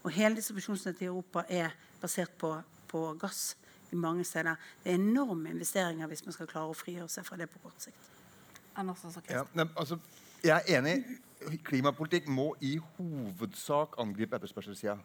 [0.02, 2.54] Og hele distribusjonsnettet i Europa er basert på,
[2.90, 3.52] på gass
[3.92, 4.56] i mange steder.
[4.84, 7.84] Det er enorme investeringer hvis man skal klare å frigjøre seg fra det på kort
[7.84, 8.08] sikt.
[9.28, 9.98] Ja, ne, altså,
[10.42, 11.18] jeg er enig.
[11.66, 14.96] Klimapolitikk må i hovedsak angripe etterspørselssida.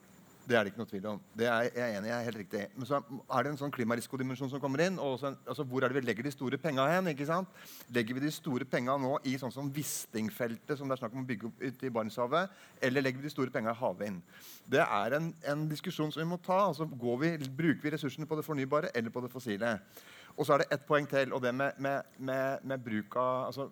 [0.47, 1.17] Det er det ikke noe tvil om.
[1.35, 2.17] Det er jeg enig i.
[2.23, 2.61] helt riktig.
[2.75, 4.99] Men så er det en sånn klimarisikodimensjon som kommer inn.
[4.99, 7.07] og en, altså, Hvor er det vi legger de store penga hen?
[7.11, 7.49] ikke sant?
[7.91, 11.25] Legger vi de store penga nå i sånn som Wisting-feltet, som det er snakk om
[11.25, 14.21] å bygge opp ute i Barentshavet, eller legger vi de store penga i havvind?
[14.63, 16.61] Det er en, en, diskusjon som vi må ta.
[16.69, 19.75] altså vi, Bruker vi ressursene på det fornybare eller på det fossile?
[20.37, 23.47] Og så er det ett poeng til, og det med, med, med, med bruk av
[23.47, 23.69] altså,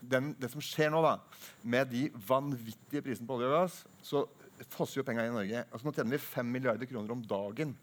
[0.00, 1.18] den, Det som skjer nå, da,
[1.62, 4.26] med de vanvittige prisene på olje og gass, så
[4.70, 5.64] fosser jo penga i Norge.
[5.70, 7.74] Altså, nå tjener vi 5 milliarder kroner om dagen.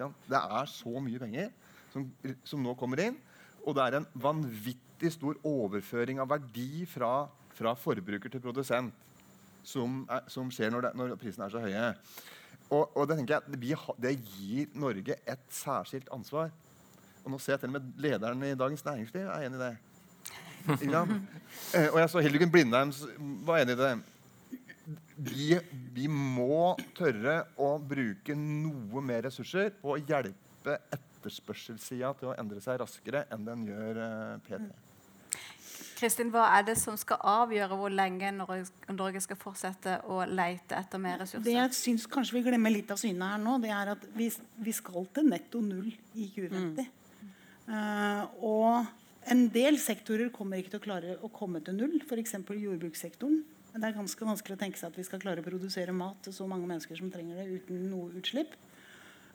[0.00, 1.50] Det er så mye penger
[1.92, 2.06] som,
[2.44, 3.18] som, nå kommer inn.
[3.66, 8.94] Og det er en vanvittig stor overføring av verdi fra, fra forbruker til produsent
[9.66, 11.90] som, er, som skjer når, det, når, prisene er så høye.
[12.70, 16.52] Og, og det, jeg, ha, det gir Norge et særskilt ansvar.
[17.24, 19.74] Og nå ser jeg til og med lederen i Dagens Næringsliv er enig i det.
[20.84, 21.06] Ja.
[21.92, 22.90] og jeg så Hildegunn Blindheim
[23.48, 23.92] var enig i det
[25.16, 25.54] vi,
[25.94, 32.62] vi, må tørre å bruke noe mer ressurser på å hjelpe etterspørselssida til å endre
[32.64, 34.86] seg raskere enn den gjør uh, eh, PT.
[36.00, 41.02] Kristin, Hva er det som skal avgjøre hvor lenge Norge skal fortsette å leite etter
[41.02, 41.44] mer ressurser?
[41.44, 44.30] Det jeg syns kanskje vi glemmer litt av synet her nå, det er at vi,
[44.64, 46.88] vi skal til netto null i 2050.
[46.88, 47.36] Mm.
[47.70, 52.38] Uh, og en del sektorer kommer ikke til å klare å komme til null, f.eks.
[52.48, 53.42] jordbrukssektoren.
[53.70, 56.34] Det er ganske vanskelig å tenke seg at vi skal klare å produsere mat til
[56.34, 58.56] så mange mennesker som trenger det, uten noe utslipp.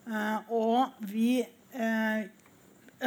[0.05, 1.39] Uh, og vi
[1.77, 2.25] uh,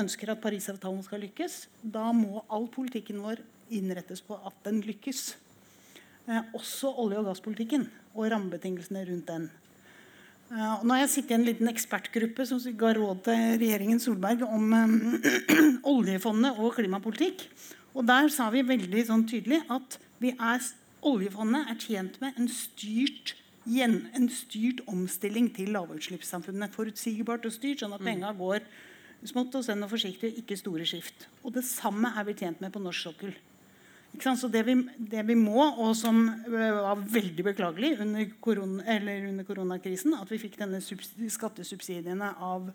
[0.01, 1.67] ønsker at Parisavtalen skal lykkes.
[1.83, 3.43] Da må all politikken vår
[3.75, 5.37] innrettes på at den lykkes.
[6.25, 9.49] Uh, også olje- og gasspolitikken og rammebetingelsene rundt den.
[10.49, 14.47] Uh, nå har jeg sittet i en liten ekspertgruppe som ga råd til regjeringen Solberg
[14.49, 14.99] om um,
[15.95, 17.45] oljefondet og klimapolitikk.
[17.93, 20.63] Og Der sa vi veldig sånn tydelig at vi er
[21.07, 23.37] Oljefondet er tjent med en styrt,
[23.69, 26.75] en styrt omstilling til lavutslippssamfunnet.
[26.75, 28.09] Forutsigbart og styrt, sånn at mm.
[28.11, 28.65] penga går
[29.29, 31.29] smått og senn og forsiktig, ikke store skift.
[31.43, 33.37] Og det samme er vi tjent med på norsk sokkel.
[34.19, 38.97] Så det vi, det vi, må, og som var veldig beklagelig under, korona,
[39.29, 42.71] under koronakrisen, at vi fikk denne skattesubsidiene av,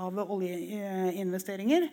[0.00, 1.86] av oljeinvesteringer,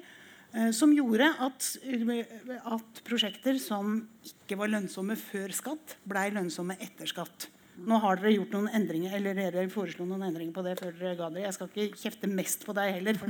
[0.73, 7.49] som gjorde at, at, prosjekter som ikke var lønnsomme før skatt, blei lønnsomme etter skatt.
[7.77, 11.17] Nå har dere gjort noen endringer, eller dere foreslo noen endringer på det før dere
[11.19, 11.43] ga dere.
[11.45, 13.29] Jeg skal ikke kjefte mest på deg heller, for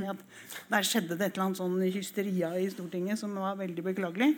[0.72, 4.30] der skjedde det et eller annet sånn hysteria i Stortinget som var veldig beklagelig.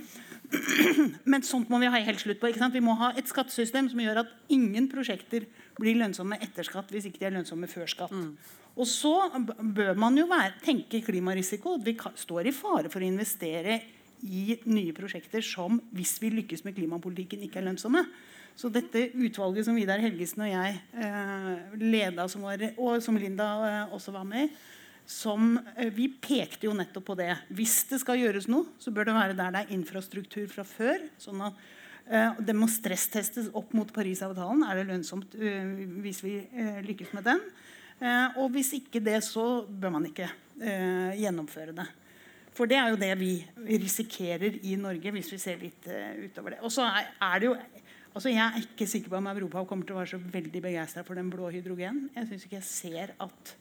[1.31, 2.51] Men sånt må vi ha helt slutt på.
[2.51, 5.47] Vi må ha et skattesystem som gjør at ingen prosjekter
[5.81, 8.15] blir lønnsomme etter skatt hvis ikke de er lønnsomme før skatt.
[8.15, 8.35] Mm.
[8.81, 9.15] Og så
[9.59, 11.75] bør man jo være, tenke klimarisiko.
[11.83, 13.81] Vi står i fare for å investere
[14.21, 18.05] i nye prosjekter som, hvis vi lykkes med klimapolitikken, ikke er lønnsomme.
[18.59, 23.49] Så dette utvalget som Vidar Helgesen og jeg eh, leda, som var, og som Linda
[23.65, 24.53] eh, også var med i,
[25.11, 27.33] som, eh, vi pekte jo nettopp på det.
[27.57, 31.09] Hvis det skal gjøres noe, så bør det være der det er infrastruktur fra før.
[31.19, 31.65] sånn at
[32.11, 34.67] eh, Det må stresstestes opp mot Parisavtalen.
[34.67, 37.45] Er det lønnsomt uh, hvis vi uh, lykkes med den?
[38.01, 41.87] Eh, og hvis ikke det, så bør man ikke eh, gjennomføre det.
[42.57, 43.35] For det er jo det vi
[43.69, 45.87] risikerer i Norge, hvis vi ser litt
[46.25, 46.63] utover det.
[46.67, 47.55] Og så er, det jo
[48.11, 51.05] altså Jeg er ikke sikker på om Europa kommer til å være så veldig begeistra
[51.07, 52.09] for den blå hydrogen.
[52.17, 53.57] Jeg syns ikke jeg ser Eh, at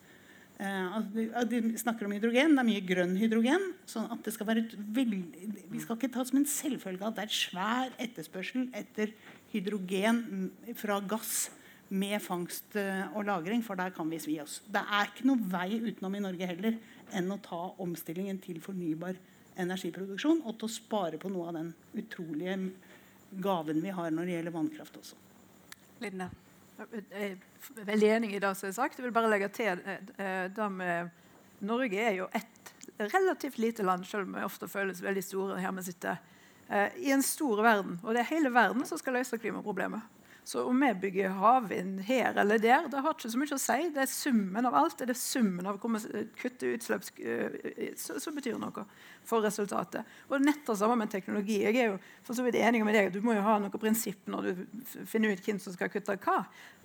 [0.60, 2.56] de snakker om hydrogen.
[2.58, 3.70] Det er mye grønn hydrogen.
[3.88, 5.22] sånn at det skal være et veldig,
[5.72, 9.14] Vi skal ikke ta som en selvfølge at det er svær etterspørsel etter
[9.54, 11.50] hydrogen fra gass
[11.90, 14.60] med fangst eh, og lagring, for der kan vi svi oss.
[14.68, 16.78] Det er ikke noe vei utenom i Norge heller
[17.18, 19.18] enn å ta omstillingen til fornybar
[19.60, 22.60] energiproduksjon og til å spare på noe av den utrolige
[23.42, 25.18] gaven vi har når det gjelder vannkraft også.
[26.04, 26.30] Linda.
[27.86, 28.98] Veldig enig i det som er sagt.
[28.98, 31.10] Jeg vil bare legge til eh, eh, det med
[31.66, 35.72] Norge er jo et relativt lite land, selv om vi ofte føles veldig store her
[35.76, 36.18] vi sitter.
[36.70, 38.00] eh, I en stor verden.
[38.04, 40.19] Og det er hele verden som skal løse klimaproblemet.
[40.50, 43.76] Så om vi bygger havvind her eller der, det har ikke så mye å si.
[43.94, 44.96] Det er summen av alt.
[44.98, 47.06] Det er summen av hvor vi kutter utslipp
[48.02, 48.86] som betyr noe
[49.30, 50.10] for resultatet.
[50.26, 51.60] Og nett det samme med teknologi.
[51.68, 53.12] Jeg er jo for så vidt enig med deg.
[53.14, 54.66] Du må jo ha noen prinsipp når du
[55.06, 56.40] finner ut hvem som skal kutte hva.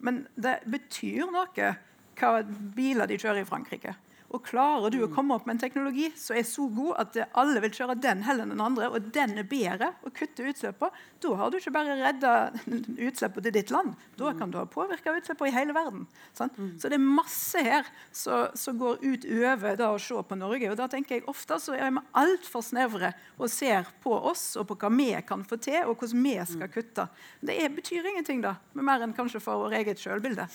[0.05, 1.73] Men det betyr noe
[2.21, 2.35] hva
[2.77, 3.97] biler de kjører i Frankrike.
[4.35, 7.61] Og Klarer du å komme opp med en teknologi som er så god at alle
[7.63, 11.35] vil kjøre den heller enn den andre, og den er bedre å kutte utslippene, da
[11.39, 12.33] har du ikke bare redda
[13.09, 13.95] utslippene til ditt land.
[14.19, 16.07] Da kan du ha påvirka utslippene i hele verden.
[16.37, 16.59] sant?
[16.83, 20.71] Så det er masse her som går utover det å se på Norge.
[20.73, 24.69] Og da tenker jeg Ofte så er vi altfor snevre og ser på oss og
[24.69, 27.07] på hva vi kan få til, og hvordan vi skal kutte.
[27.41, 30.49] Det er, betyr ingenting, da, med mer enn kanskje for vårt eget sjølbilde.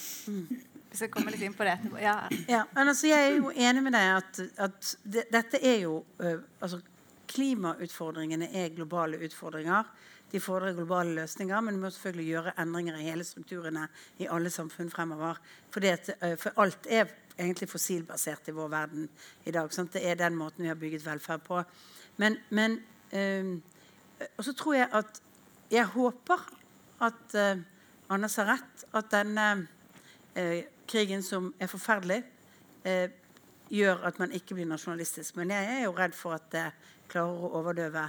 [0.90, 2.00] Vi skal komme litt inn på det etterpå.
[2.02, 2.16] Ja.
[2.50, 6.40] Ja, altså, jeg er jo enig med deg at, at det, dette er jo uh,
[6.60, 6.82] altså,
[7.30, 9.86] Klimautfordringene er globale utfordringer.
[10.32, 13.86] De fordrer globale løsninger, men vi må selvfølgelig gjøre endringer i hele strukturene
[14.18, 15.38] i alle samfunn fremover.
[15.78, 19.06] At, uh, for alt er egentlig fossilbasert i vår verden
[19.46, 19.70] i dag.
[19.74, 19.94] Sant?
[19.94, 21.62] Det er den måten vi har bygget velferd på.
[22.18, 22.80] Men, men
[23.14, 23.60] uh,
[24.38, 25.22] Og så tror jeg at
[25.70, 26.50] Jeg håper
[27.02, 27.62] at øh,
[28.10, 28.86] Anders har rett.
[28.94, 29.68] At denne
[30.36, 32.24] eh, krigen som er forferdelig,
[32.84, 33.10] eh,
[33.70, 35.36] gjør at man ikke blir nasjonalistisk.
[35.38, 36.66] Men jeg er jo redd for at det
[37.12, 38.08] klarer å overdøve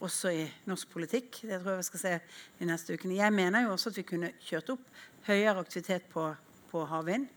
[0.00, 1.42] også i norsk politikk.
[1.42, 2.14] Det tror jeg vi skal se
[2.60, 3.18] de neste ukene.
[3.18, 4.86] Jeg mener jo også at vi kunne kjørt opp
[5.26, 6.30] høyere aktivitet på,
[6.70, 7.28] på havvind.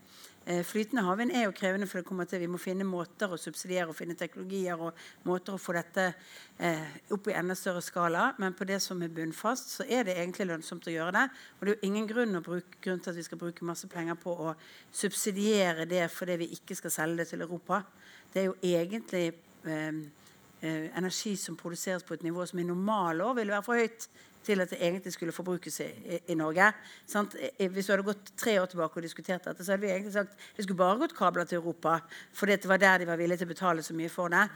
[0.46, 3.38] Eh, flytende havvind er jo krevende, for det kommer til vi må finne måter å
[3.40, 6.10] subsidiere og finne teknologier og måter å få dette
[6.58, 8.26] eh, opp i enda større skala.
[8.42, 11.22] Men på det som er bunnfast, så er det egentlig lønnsomt å gjøre det.
[11.56, 14.20] Og det er jo ingen grunn, bruke, grunn til at vi skal bruke masse penger
[14.20, 14.52] på å
[14.92, 17.80] subsidiere det fordi vi ikke skal selge det til Europa.
[18.34, 20.04] Det er jo egentlig eh,
[20.60, 24.08] eh, energi som produseres på et nivå som i normale år ville være for høyt
[24.46, 25.88] til at det egentlig skulle forbrukes i,
[26.28, 26.70] i, Norge.
[27.10, 27.36] Sant?
[27.58, 30.34] Hvis du hadde gått tre år tilbake og diskutert dette, så hadde vi egentlig sagt
[30.56, 31.98] det skulle bare gått kabler til Europa,
[32.32, 34.48] fordi det var der de var villige til å betale så mye for det.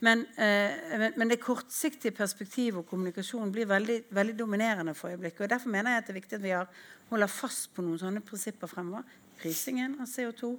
[0.00, 5.44] Men, eh, men, men det kortsiktige perspektivet og kommunikasjon blir veldig, veldig dominerende for øyeblikket.
[5.44, 6.70] og Derfor mener jeg at det er viktig at vi har,
[7.10, 9.04] holder fast på noen sånne prinsipper fremover.
[9.40, 10.54] Prisingen av CO2.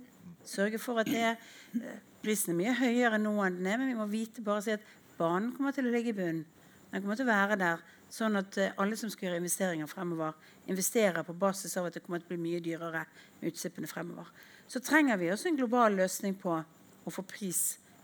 [0.45, 1.35] Sørge for at det,
[1.81, 4.75] eh, prisen er mye høyere nå enn den er, men vi må vite bare si
[4.75, 4.85] at
[5.17, 6.45] banen kommer til å ligge i bunnen.
[6.91, 7.81] Den kommer til å være der,
[8.12, 10.36] sånn at eh, alle som skal gjøre investeringer fremover,
[10.71, 13.06] investerer på basis av at det kommer til å bli mye dyrere
[13.39, 14.30] med utslippene fremover.
[14.67, 17.62] Så trenger vi også en global løsning på å få pris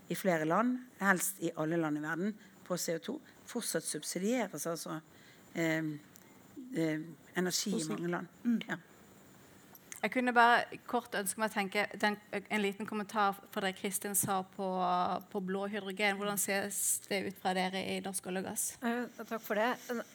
[0.07, 2.35] i flere land, helst i alle land i verden,
[2.67, 3.17] på CO2.
[3.47, 4.99] Fortsatt subsidieres altså
[5.53, 5.91] eh,
[6.75, 8.31] eh, energi i mange land.
[8.67, 8.79] Ja.
[9.97, 14.13] Jeg kunne bare kort ønske meg å tenke den, en liten kommentar for det Kristin
[14.17, 14.67] sa på,
[15.31, 16.19] på blå hydrogen.
[16.19, 18.65] Hvordan ses det ut fra dere i Norsk olje og gass?
[18.83, 19.71] Uh, takk for det.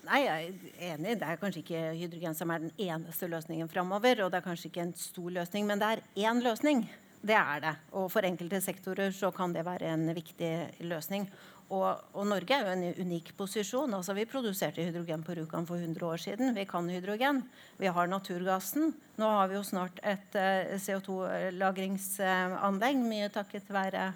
[0.06, 1.16] Nei, jeg er enig.
[1.18, 4.22] Det er kanskje ikke hydrogen som er den eneste løsningen framover.
[4.22, 6.86] Og det er kanskje ikke en stor løsning, men det er én løsning.
[7.22, 7.70] Det er det.
[7.94, 11.28] Og for enkelte sektorer så kan det være en viktig løsning.
[11.72, 13.94] Og, og Norge er jo en unik posisjon.
[13.96, 16.54] Altså, vi produserte hydrogen på Rjukan for 100 år siden.
[16.56, 17.42] Vi kan hydrogen.
[17.78, 18.94] Vi har naturgassen.
[19.16, 24.12] Nå har vi jo snart et uh, CO2-lagringsanlegg, mye takket være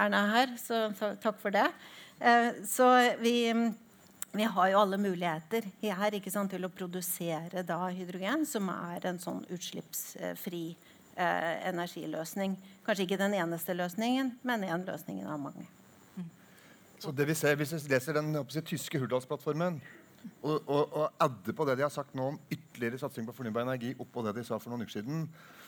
[0.00, 0.48] Erna her.
[0.60, 1.70] Så, takk for det.
[2.22, 3.74] Uh, så vi
[4.34, 9.18] vi har jo alle muligheter her sant, til å produsere da hydrogen, som er en
[9.22, 10.74] sånn utslippsfri
[11.16, 12.56] eh, energiløsning.
[12.86, 15.66] Kanskje ikke den eneste løsningen, men en løsning av mange.
[16.98, 18.32] Så det vi ser, Hvis vi leser den
[18.64, 19.80] tyske Hurdalsplattformen
[20.42, 23.66] og, og, og adder på det de har sagt nå om ytterligere satsing på fornybar
[23.66, 25.26] energi, oppå det de sa for noen uker siden,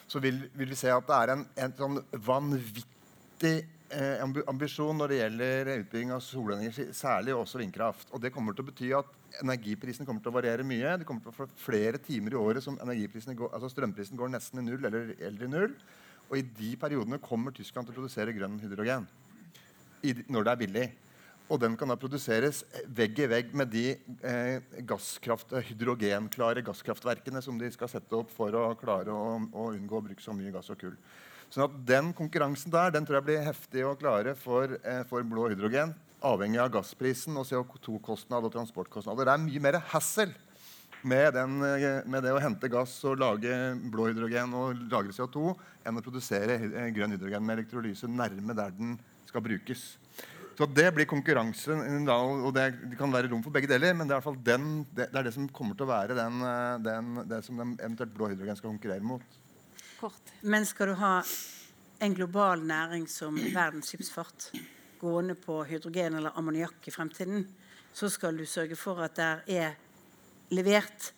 [0.08, 3.56] så vil, vil vi se at det er en, en sånn vanvittig
[3.90, 8.12] eh, ambisjon når det gjelder utbygging av solenergi, særlig også vindkraft.
[8.12, 10.96] Og det kommer til å bety at energiprisene kommer til å variere mye.
[11.00, 14.62] Det kommer til å få flere timer i året som går, altså strømprisen går nesten
[14.62, 15.74] i null eller, eller i null.
[16.26, 19.06] Og i de periodene kommer Tyskland til å produsere grønn hydrogen
[20.02, 20.86] i, når det er billig.
[21.46, 23.84] Og den kan da produseres vegg i vegg med de
[24.26, 29.68] eh, gasskraft, eh, hydrogenklare gasskraftverkene som de skal sette opp for å klare å, å
[29.70, 30.96] unngå å bruke så mye gass og kull.
[31.46, 35.22] Sånn at den konkurransen der den tror jeg blir heftig å klare for, eh, for
[35.22, 35.94] blå hydrogen.
[36.26, 39.28] Avhengig av gassprisen og CO2-kostnad og transportkostnader.
[39.28, 40.32] Det er mye mer hassle
[41.06, 43.52] med, den, eh, med det å hente gass og lage
[43.92, 45.52] blå hydrogen og lagre CO2
[45.86, 48.96] enn å produsere eh, grønn hydrogen med elektrolyse nærme der den
[49.28, 49.86] skal brukes.
[50.56, 51.74] Så det blir konkurranse.
[51.76, 54.40] Og det, det kan være rom for begge deler, men det er, i hvert fall
[54.46, 57.60] den, det, det, er det som kommer til å være den, eh, den, det som
[57.60, 59.42] den eventuelt blå hydrogen skal konkurrere mot.
[60.00, 60.32] Kort.
[60.42, 61.18] Men skal du ha
[62.02, 64.50] en global næring som verdens skipsfart
[65.06, 67.46] gående på hydrogen eller ammoniakk i fremtiden,
[67.96, 69.76] så skal du sørge for at der er
[70.52, 71.12] levert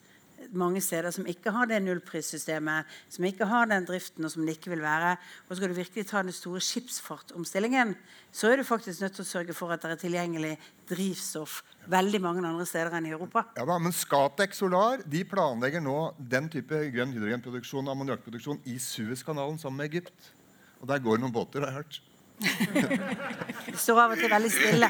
[0.55, 4.55] mange steder som ikke har det nullprissystemet, som ikke har den driften, og som det
[4.57, 5.15] ikke vil være.
[5.47, 7.95] Og skal du virkelig ta den store skipsfartomstillingen,
[8.31, 10.55] så er du faktisk nødt til å sørge for at det er tilgjengelig
[10.89, 13.47] drivstoff veldig mange andre steder enn i Europa.
[13.57, 18.77] Ja da, Men Scatec Solar de planlegger nå den type grønn hydrogenproduksjon og ammoniakkproduksjon i
[18.81, 20.33] Suezkanalen sammen med Egypt.
[20.79, 22.01] Og der går det noen båter, har jeg hørt.
[23.69, 24.87] Det står av og til veldig stille.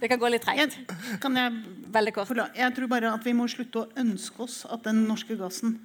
[0.00, 0.76] Det kan gå litt treigt.
[1.22, 1.62] Kan jeg,
[1.94, 2.26] Veldig kort.
[2.26, 5.76] forla- jeg tror bare at vi må slutte å ønske oss at den norske gassen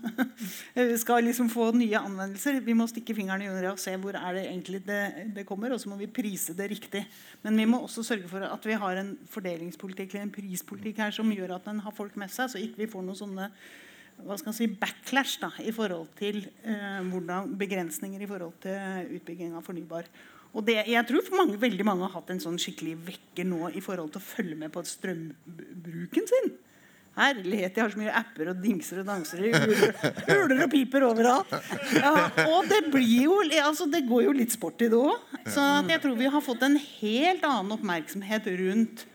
[1.04, 2.58] skal liksom få nye anvendelser.
[2.66, 5.02] Vi må stikke fingrene i jorda og se hvor er det egentlig det,
[5.36, 7.04] det kommer, og så må vi prise det riktig.
[7.44, 11.14] Men vi må også sørge for at vi har en fordelingspolitikk eller en prispolitikk her
[11.14, 13.52] som gjør at den har folk med seg, så ikke vi får noen sånne
[14.26, 19.54] hva skal si, backlash da, i forhold til eh, hvordan begrensninger i forhold til utbygging
[19.56, 20.10] av fornybar.
[20.58, 23.84] Og det, jeg tror mange, veldig mange har hatt en sånn skikkelig vekker nå i
[23.86, 26.52] forhold til å følge med på strømbruken sin.
[27.20, 29.42] Herlighet, jeg har så mye apper og dingser og danser.
[29.44, 29.94] Uler,
[30.30, 31.54] uler og piper overalt.
[31.98, 32.14] Ja,
[32.48, 35.38] og det blir jo altså Det går jo litt sport i det òg.
[35.52, 39.06] Så jeg tror vi har fått en helt annen oppmerksomhet rundt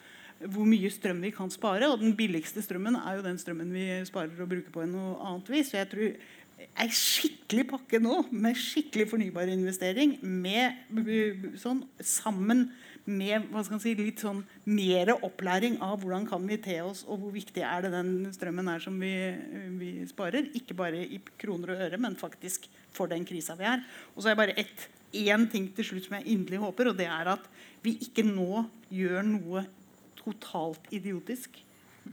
[0.44, 1.88] hvor mye strøm vi kan spare.
[1.88, 5.14] Og den billigste strømmen er jo den strømmen vi sparer og bruker på en noe
[5.24, 5.72] annet vis.
[5.72, 6.18] Så jeg tror
[6.80, 10.80] ei skikkelig pakke nå med skikkelig fornybar investering med,
[11.60, 12.68] sånn, sammen
[13.04, 13.50] med
[13.82, 17.84] si, litt sånn mer opplæring av hvordan kan vi te oss, og hvor viktig er
[17.84, 19.12] det den strømmen er som vi,
[19.78, 20.48] vi sparer.
[20.56, 23.84] Ikke bare i kroner og øre, men faktisk for den krisa vi er.
[24.14, 27.10] Og så er bare ett, én ting til slutt som jeg inderlig håper, og det
[27.12, 27.44] er at
[27.84, 29.66] vi ikke nå gjør noe
[30.18, 31.60] totalt idiotisk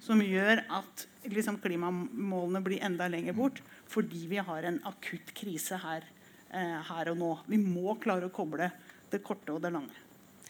[0.04, 3.62] som gjør at liksom, klimamålene blir enda lenger bort
[3.92, 6.06] fordi vi har en akutt krise her,
[6.50, 7.32] eh, her og nå.
[7.48, 8.72] Vi må klare å koble
[9.12, 9.98] det korte og det lange.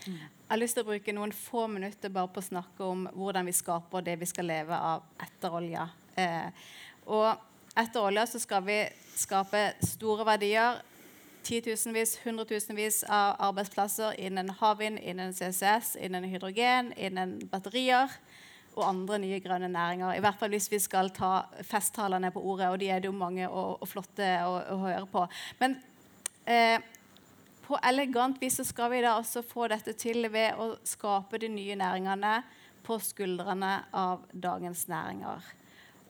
[0.06, 3.46] Jeg har lyst til å bruke noen få minutter bare på å snakke om hvordan
[3.46, 5.88] vi skaper det vi skal leve av etter olja.
[6.18, 6.50] Eh,
[7.06, 7.38] og
[7.78, 8.80] etter olja så skal vi
[9.16, 10.82] skape store verdier.
[11.46, 18.12] Titusenvis, hundretusenvis av arbeidsplasser innen havvind, innen CCS, innen hydrogen, innen batterier
[18.76, 20.16] og andre nye grønne næringer.
[20.16, 23.18] I hvert fall hvis vi skal ta festtalene på ordet, og de er det jo
[23.18, 25.26] mange og, og flotte å, å høre på.
[25.60, 25.78] Men
[26.46, 26.80] eh,
[27.66, 31.52] på elegant vis så skal vi da også få dette til ved å skape de
[31.52, 32.42] nye næringene
[32.84, 35.46] på skuldrene av dagens næringer.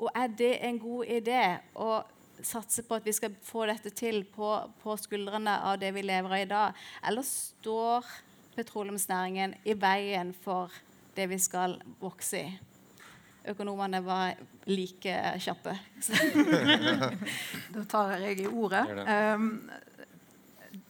[0.01, 1.43] Og er det en god idé
[1.77, 2.01] å
[2.41, 4.49] satse på at vi skal få dette til på,
[4.81, 6.79] på skuldrene av det vi lever av i dag?
[7.05, 8.07] Eller står
[8.55, 10.73] petroleumsnæringen i veien for
[11.15, 12.51] det vi skal vokse i?
[13.51, 14.35] Økonomene var
[14.69, 15.73] like kjappe.
[17.73, 18.83] Da tar jeg i ordet.
[19.35, 19.47] Um,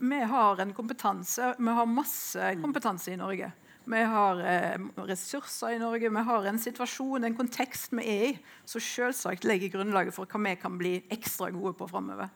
[0.02, 1.54] vi har en kompetanse.
[1.58, 3.52] Vi har masse kompetanse i Norge.
[3.84, 8.36] Vi har eh, ressurser i Norge, vi har en situasjon, en kontekst vi er i,
[8.70, 12.30] som selvsagt legger grunnlaget for hva vi kan bli ekstra gode på framover.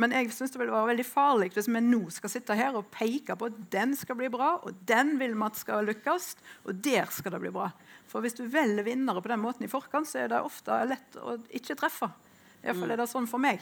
[0.00, 2.88] Men jeg synes det ville være veldig farlig hvis vi nå skal sitte her og
[2.94, 6.30] peke på at den skal bli bra, og den vil vi at skal lykkes,
[6.64, 7.68] og der skal det bli bra.
[8.08, 11.20] For hvis du velger vinnere på den måten i forkant, så er det ofte lett
[11.20, 12.08] å ikke treffe.
[12.64, 13.60] Iallfall er det sånn for meg.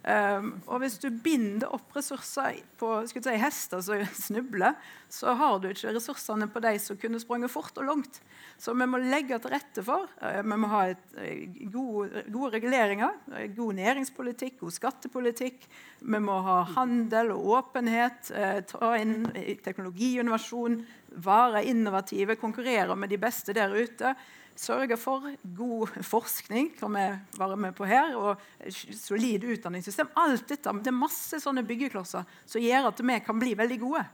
[0.00, 4.78] Um, og hvis du binder opp ressurser på si, hester som snubler,
[5.12, 8.22] så har du ikke ressursene på de som kunne sprunget fort og langt.
[8.56, 12.52] Så vi må legge til rette for uh, Vi må ha et, uh, gode, gode
[12.56, 15.68] reguleringer, uh, god næringspolitikk, god skattepolitikk.
[16.00, 18.32] Vi må ha handel og åpenhet,
[18.70, 19.26] ta inn
[19.60, 20.78] teknologiinnovasjon,
[21.20, 24.14] være innovative, konkurrere med de beste der ute.
[24.58, 25.24] Sørge for
[25.56, 27.04] god forskning, kan vi
[27.38, 28.40] være med på her, og
[28.70, 30.10] solid utdanningssystem.
[30.16, 34.04] Alt dette, Det er masse sånne byggeklosser som gjør at vi kan bli veldig gode.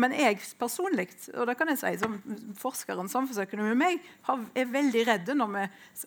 [0.00, 2.16] Men jeg personlig, og det kan jeg si som
[2.56, 3.08] forsker om
[3.74, 4.00] med meg,
[4.54, 5.64] er veldig redde når vi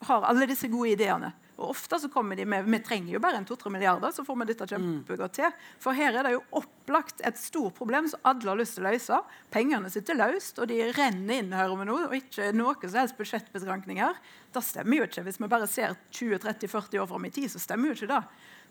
[0.07, 1.33] har alle disse gode ideene.
[1.53, 4.39] Og ofte så kommer de med Vi trenger jo bare en to-tre milliarder, så får
[4.39, 5.51] vi dette kjempegodt til.
[5.81, 8.93] For her er det jo opplagt et stort problem som alle har lyst til å
[8.93, 9.19] løse.
[9.53, 13.19] Pengene sitter løst, og de renner inn her og nå, og ikke noe som helst
[13.19, 14.17] budsjettbetrankninger.
[14.53, 15.25] Det stemmer jo ikke.
[15.27, 18.23] Hvis vi bare ser 20-30-40 år fram i tid, så stemmer jo ikke det.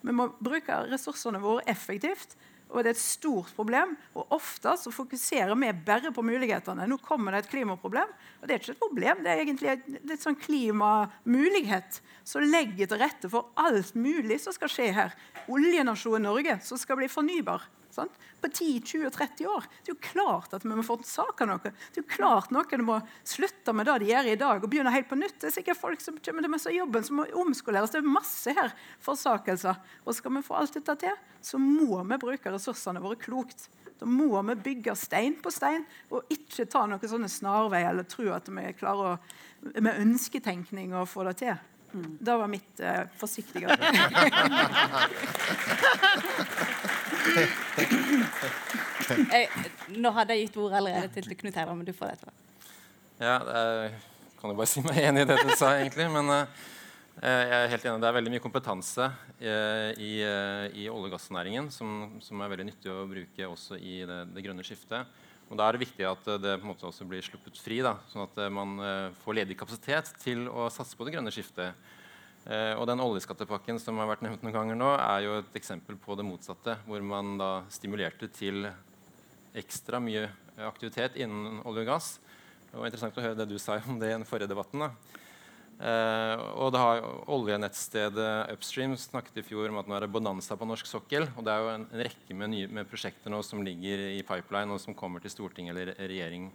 [0.03, 2.35] Vi må bruke ressursene våre effektivt.
[2.73, 3.95] Og det er et stort problem.
[4.17, 6.87] Og ofte så fokuserer vi bare på mulighetene.
[6.89, 9.23] Nå kommer det et klimaproblem, og det er ikke et problem.
[9.25, 14.73] Det er egentlig er sånn klimamulighet som legger til rette for alt mulig som skal
[14.73, 15.15] skje her.
[15.53, 17.69] Oljenasjonen Norge som skal bli fornybar.
[17.93, 18.15] Sant?
[18.41, 19.67] På 10-20-30 år.
[19.85, 21.61] Det er jo klart at vi må få sak av noe.
[21.63, 22.97] Det er jo klart Noen må
[23.29, 25.37] slutte med det de gjør i dag, og begynne helt på nytt.
[25.43, 27.93] Det er sikkert folk som kommer til å miste jobben, som må omskoleres.
[27.93, 28.73] Det er masse her
[29.05, 29.77] forsakelser.
[30.07, 33.69] Og skal vi få alt dette til, så må vi bruke ressursene våre klokt.
[34.01, 38.33] Da må vi bygge stein på stein, og ikke ta noen sånne snarveier eller tro
[38.35, 39.21] at vi klarer å,
[39.77, 41.55] med ønsketenkning å få det til.
[41.93, 42.17] Mm.
[42.25, 43.69] Det var mitt uh, forsiktige
[50.03, 52.35] nå hadde jeg gitt ord allerede til Knut Herman, men du får det etterpå.
[53.23, 53.37] Ja,
[53.87, 53.93] jeg
[54.41, 56.09] kan jo bare si meg enig i det du sa, egentlig.
[56.11, 56.45] Men uh,
[57.23, 58.03] jeg er helt enig.
[58.03, 61.89] Det er veldig mye kompetanse uh, i, i, olje- og gassnæringen som,
[62.25, 65.03] som, er veldig nyttig å bruke også i det, det, grønne skiftet.
[65.53, 68.25] Og Da er det viktig at det på en måte også blir sluppet fri, sånn
[68.25, 68.71] at man
[69.21, 71.77] får ledig kapasitet til å satse på det grønne skiftet.
[72.43, 75.99] Eh, og den oljeskattepakken som har vært nevnt noen ganger nå, er jo et eksempel
[76.01, 76.77] på det motsatte.
[76.89, 78.67] Hvor man da stimulerte til
[79.59, 80.27] ekstra mye
[80.67, 82.13] aktivitet innen olje og gass.
[82.71, 84.89] Det var interessant å høre det du sa om det i den forrige debatten.
[85.83, 90.69] Eh, og har Oljenettstedet Upstream snakket i fjor om at nå er det bonanza på
[90.69, 91.27] norsk sokkel.
[91.37, 94.23] Og det er jo en, en rekke med, nye, med prosjekter nå som ligger i
[94.27, 96.51] pipeline, og som kommer til storting eller regjering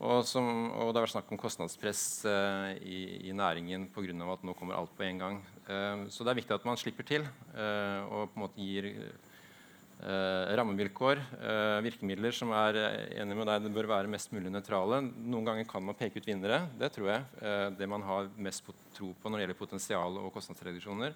[0.00, 4.14] og, som, og, det har vært snakk om kostnadspress eh, i, i, næringen pga.
[4.32, 5.40] at nå kommer alt på en gang.
[5.68, 8.88] Eh, så det er viktig at man slipper til eh, og på en måte gir
[8.88, 12.78] eh, rammevilkår, eh, virkemidler som er
[13.20, 15.02] enig med deg, det bør være mest mulig nøytrale.
[15.04, 16.62] Noen ganger kan man peke ut vinnere.
[16.80, 17.26] Det tror jeg.
[17.42, 21.14] Eh, det man har mest tro på når det gjelder potensial og kostnadsreduksjoner.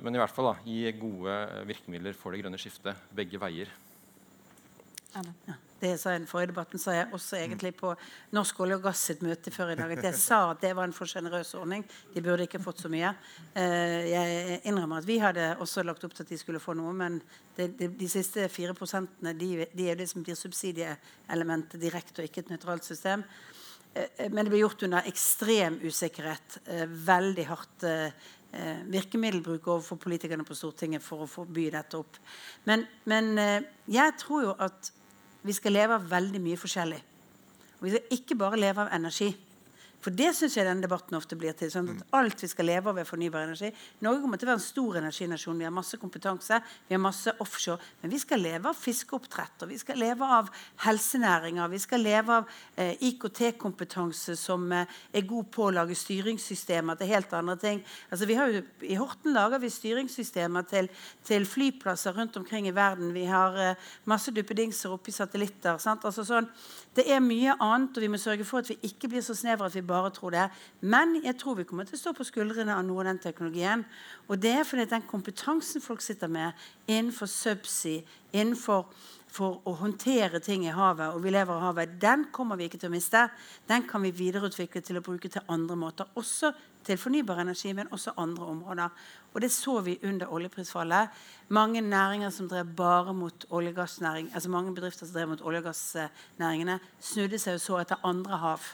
[0.00, 1.34] men i hvert fall da, gi gode
[1.68, 3.68] virkemidler for det grønne skiftet begge veier.
[5.12, 7.92] Ja det jeg sa i den forrige debatten, sa jeg også egentlig på
[8.36, 9.92] Norsk olje og gass sitt møte før i dag.
[9.96, 11.86] At jeg sa at det var en for sjenerøs ordning.
[12.14, 13.14] De burde ikke fått så mye.
[13.56, 16.92] Eh, jeg innrømmer at vi hadde også lagt opp til at de skulle få noe,
[16.96, 17.20] men
[17.56, 22.28] de, de, de siste fire prosentene de, de, er det som blir subsidieelementet direkte, og
[22.28, 23.24] ikke et nøytralt system.
[23.94, 26.60] Eh, men det ble gjort under ekstrem usikkerhet.
[26.66, 27.90] Eh, veldig hardt
[28.90, 32.16] virkemiddelbruk overfor politikerne på Stortinget for å forby dette opp.
[32.66, 33.38] Men, men
[33.86, 34.88] jeg tror jo at
[35.42, 36.98] vi skal leve av veldig mye forskjellig.
[37.78, 39.30] Og vi skal ikke bare leve av energi.
[40.00, 41.70] For det syns jeg denne debatten ofte blir til.
[41.72, 43.68] sånn at Alt vi skal leve av, er fornybar energi.
[44.00, 45.58] Norge kommer til å være en stor energinasjon.
[45.60, 47.80] Vi har masse kompetanse, vi har masse offshore.
[48.00, 50.48] Men vi skal leve av fiskeoppdrett, og vi skal leve av
[50.86, 51.68] helsenæringer.
[51.74, 57.12] Vi skal leve av eh, IKT-kompetanse som eh, er god på å lage styringssystemer til
[57.12, 57.84] helt andre ting.
[58.08, 60.88] Altså vi har jo, I Horten lager vi styringssystemer til,
[61.28, 63.12] til flyplasser rundt omkring i verden.
[63.12, 65.76] Vi har eh, masse duppedingser oppi satellitter.
[65.76, 66.48] Altså sånn,
[66.96, 69.68] det er mye annet, og vi må sørge for at vi ikke blir så snevre
[69.68, 70.46] at vi bare tro det.
[70.80, 73.84] Men jeg tror vi kommer til å stå på skuldrene av noe av den teknologien.
[74.30, 78.86] Og det er fordi den kompetansen folk sitter med innenfor subsea, innenfor
[79.30, 82.80] for å håndtere ting i havet, og vi lever av havet, den kommer vi ikke
[82.82, 83.22] til å miste.
[83.68, 86.10] Den kan vi videreutvikle til å bruke til andre måter.
[86.18, 86.50] Også
[86.86, 89.02] til fornybar energi, men også andre områder.
[89.30, 91.14] Og det så vi under oljeprisfallet.
[91.54, 95.44] Mange næringer som drev bare mot olje- og gassnæring, altså mange bedrifter som drev mot
[95.46, 98.72] olje- og gassnæringene, snudde seg og så etter andre hav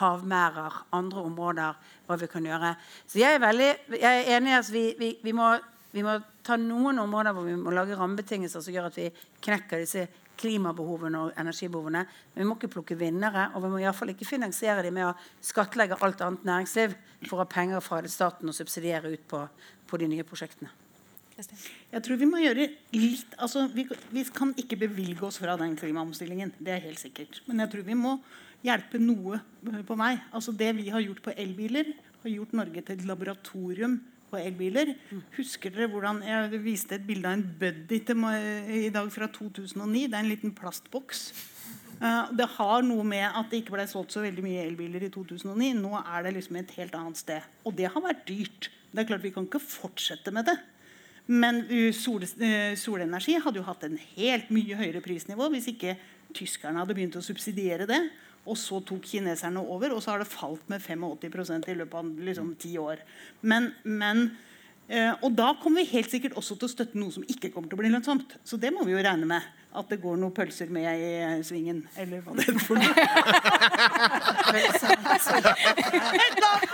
[0.00, 2.74] havmerder, andre områder, hva vi kan gjøre.
[3.06, 5.54] Så jeg er, veldig, jeg er enig i at vi, vi, vi, må,
[5.94, 9.10] vi, må, ta noen områder hvor vi må lage rammebetingelser som gjør at vi
[9.46, 10.06] knekker disse
[10.36, 12.02] klimabehovene og energibehovene.
[12.34, 15.08] Men vi må ikke plukke vinnere, og vi må i fall ikke finansiere dem med
[15.08, 15.14] å
[15.44, 19.46] skattlegge alt annet næringsliv for å ha penger fra staten og subsidiere ut på,
[19.88, 20.72] på de nye prosjektene.
[21.36, 22.64] Jeg tror vi må gjøre
[22.96, 26.54] litt altså vi, vi, kan ikke bevilge oss fra den klimaomstillingen.
[26.56, 27.42] Det er helt sikkert.
[27.44, 28.14] Men jeg tror vi må
[28.66, 29.40] hjelpe noe
[29.86, 30.14] på vei.
[30.34, 33.98] Altså Det vi har gjort på elbiler, har gjort Norge til et laboratorium
[34.30, 34.94] på elbiler.
[35.36, 39.28] Husker dere hvordan Jeg viste et bilde av en Buddy til meg i dag fra
[39.30, 40.06] 2009.
[40.06, 41.28] Det er en liten plastboks.
[41.96, 45.12] Uh, det har noe med at det ikke ble solgt så veldig mye elbiler i
[45.12, 45.72] 2009.
[45.78, 47.46] Nå er det liksom et helt annet sted.
[47.64, 48.70] Og det har vært dyrt.
[48.90, 50.58] Det er klart Vi kan ikke fortsette med det.
[51.26, 55.96] Men sol, eh, solenergi hadde jo hatt en helt mye høyere prisnivå hvis ikke
[56.36, 57.98] tyskerne hadde begynt å subsidiere det.
[58.46, 62.26] Og så tok kineserne over, og så har det falt med 85% i løpet av
[62.28, 63.02] liksom, ti år.
[63.42, 64.28] Men, men,
[64.88, 67.70] eh, og da kommer vi helt sikkert også til å støtte noe som ikke kommer
[67.70, 68.38] til å bli lønnsomt.
[68.46, 69.42] Så det må vi jo regne med.
[69.76, 72.94] At det går noen pølser med i eh, svingen, eller hva det er for noe.
[74.56, 76.70] Et annet!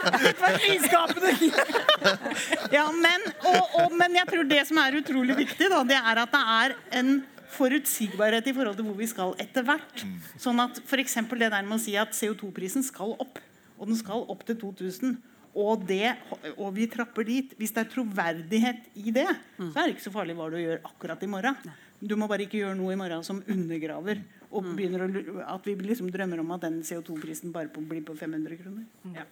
[2.70, 6.22] Ja, men, og, og, men jeg tror det som er utrolig viktig, da, det er
[6.22, 7.10] at det er en
[7.54, 10.04] forutsigbarhet i forhold til hvor vi skal etter hvert.
[10.40, 11.18] Sånn at f.eks.
[11.30, 13.40] det der med å si at CO2-prisen skal opp,
[13.78, 15.20] og den skal opp til 2000.
[15.52, 16.14] Og, det,
[16.56, 17.50] og vi trapper dit.
[17.58, 19.26] Hvis det er troverdighet i det,
[19.58, 21.58] så er det ikke så farlig hva du gjør akkurat i morgen.
[22.00, 24.22] Du må bare ikke gjøre noe i morgen som undergraver
[24.52, 28.58] og begynner å, at vi liksom drømmer om at den CO2-prisen bare blir på 500
[28.60, 28.88] kroner.
[29.16, 29.26] Ja.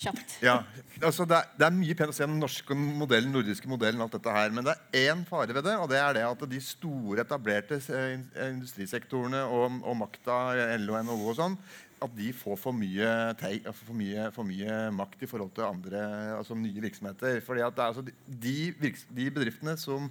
[0.00, 0.38] Kjapt.
[0.40, 0.62] Ja,
[1.04, 4.14] altså det, er, det er mye pent å se den norske modellen, nordiske modellen, alt
[4.16, 4.54] dette her.
[4.56, 7.76] Men det er én fare ved det, og det er det at de store, etablerte
[7.92, 8.14] eh,
[8.46, 10.40] industrisektorene og, og makta,
[10.80, 11.58] LO og NHO og sånn,
[12.00, 16.00] at de får for mye, for, mye, for mye makt i forhold til andre,
[16.38, 17.42] altså nye virksomheter.
[17.44, 20.08] Fordi at det er, altså de, de, virks, de bedriftene som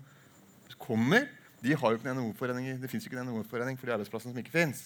[0.78, 1.26] kommer,
[1.64, 2.68] de har jo ikke en NHO-forening.
[2.82, 4.86] Det fins ikke en NHO-forening for de arbeidsplassene som ikke fins.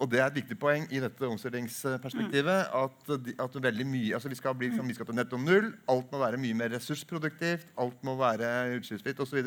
[0.00, 2.66] Og det er et viktig poeng i dette omstillingsperspektivet.
[2.74, 5.70] At, de, at veldig mye, altså vi skal bli liksom, vi skal til netto null.
[5.90, 7.66] Alt må være mye mer ressursproduktivt.
[7.80, 8.50] Alt må være
[8.80, 9.40] utslippsfritt osv.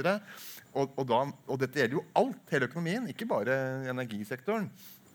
[0.74, 3.57] Og, og, da- og dette gjelder jo alt, hele økonomien, ikke bare
[3.91, 4.70] energisektoren.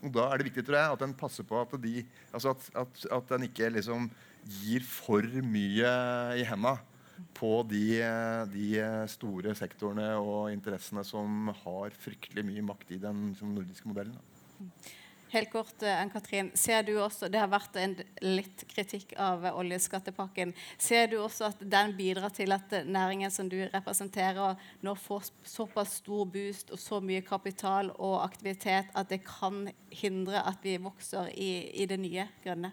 [0.04, 2.68] Og da er det viktig tror jeg, at en passer på at, de, altså at,
[2.84, 4.06] at, at en ikke liksom
[4.62, 5.90] gir for mye
[6.38, 6.76] i henda
[7.38, 7.98] på de,
[8.52, 8.68] de
[9.10, 14.16] store sektorene og interessene som har fryktelig mye makt i den liksom, nordiske modellen.
[15.28, 16.50] Helt kort, eh, Ann-Katrin.
[16.56, 20.54] Ser du også, Det har vært en litt kritikk av oljeskattepakken.
[20.78, 26.00] Ser du også at den bidrar til at næringen som du representerer, nå får såpass
[26.00, 31.28] stor boost og så mye kapital og aktivitet at det kan hindre at vi vokser
[31.36, 32.72] i, i det nye grønne?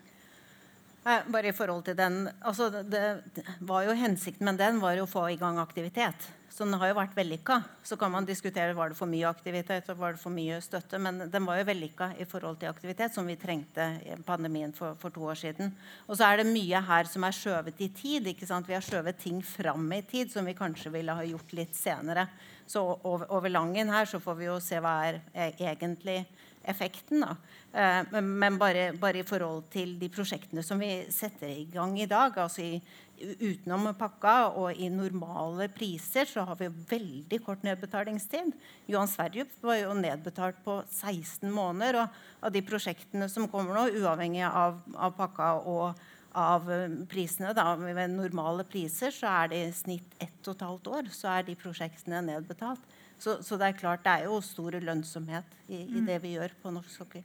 [1.05, 3.03] Bare i forhold til den altså det,
[3.35, 6.31] det var jo Hensikten med den var jo å få i gang aktivitet.
[6.55, 7.57] Så den har jo vært vellykka.
[7.83, 10.97] Så kan man diskutere var det for mye aktivitet og var det for mye støtte.
[11.03, 14.95] Men den var jo vellykka i forhold til aktivitet, som vi trengte i pandemien for,
[15.01, 15.73] for to år siden.
[16.07, 18.31] Og så er det mye her som er skjøvet i tid.
[18.31, 18.69] ikke sant?
[18.71, 22.29] Vi har skjøvet ting fram i tid som vi kanskje ville ha gjort litt senere.
[22.65, 26.21] Så over, over langen her så får vi jo se hva er e- egentlig
[26.69, 27.23] effekten.
[27.23, 27.35] Da.
[27.75, 32.07] Eh, men bare, bare i forhold til de prosjektene som vi setter i gang i
[32.09, 32.79] dag, altså i,
[33.15, 38.51] utenom pakka og i normale priser, så har vi veldig kort nedbetalingstid.
[38.91, 42.01] Johan Sverdrup var jo nedbetalt på 16 måneder.
[42.03, 46.05] Og av de prosjektene som kommer nå, uavhengig av, av pakka og
[46.35, 50.67] av eh, prisene, da, ved normale priser, så er det i snitt ett og et
[50.67, 52.83] halvt år så er de prosjektene nedbetalt.
[53.19, 56.53] Så, så det er klart det er jo stor lønnsomhet i, i det vi gjør
[56.61, 57.23] på norsk sokkel.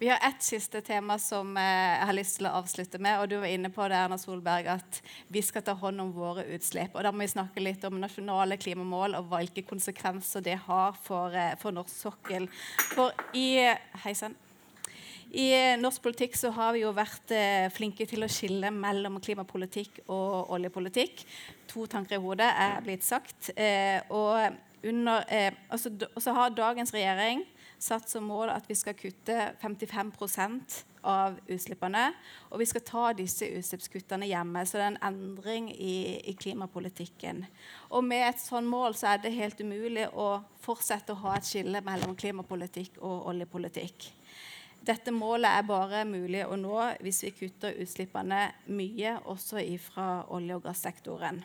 [0.00, 3.18] Vi har ett siste tema som eh, jeg har lyst til å avslutte med.
[3.20, 6.46] og Du var inne på det, Erna Solberg, at vi skal ta hånd om våre
[6.56, 6.94] utslipp.
[6.94, 11.36] og Da må vi snakke litt om nasjonale klimamål og hvilke konsekvenser det har for,
[11.36, 12.48] eh, for norsk sokkel.
[12.94, 13.58] For i
[14.06, 14.38] Heisen.
[15.36, 20.00] I norsk politikk så har vi jo vært eh, flinke til å skille mellom klimapolitikk
[20.08, 21.26] og oljepolitikk.
[21.74, 23.52] To tanker i hodet er blitt sagt.
[24.08, 27.44] Og, under, eh, altså, så har dagens regjering
[27.78, 32.10] satt som mål at vi skal kutte 55% av utslippene.
[32.50, 34.64] Og vi skal ta disse utslippskuttene hjemme.
[34.66, 37.44] Så det er en endring i, i klimapolitikken.
[37.90, 41.48] Og med et sånt mål så er det helt umulig å fortsette å ha et
[41.48, 44.10] skille mellom klimapolitikk og oljepolitikk.
[44.80, 50.56] Dette målet er bare mulig å nå hvis vi kutter utslippene mye, også fra olje-
[50.56, 51.42] og gassektoren.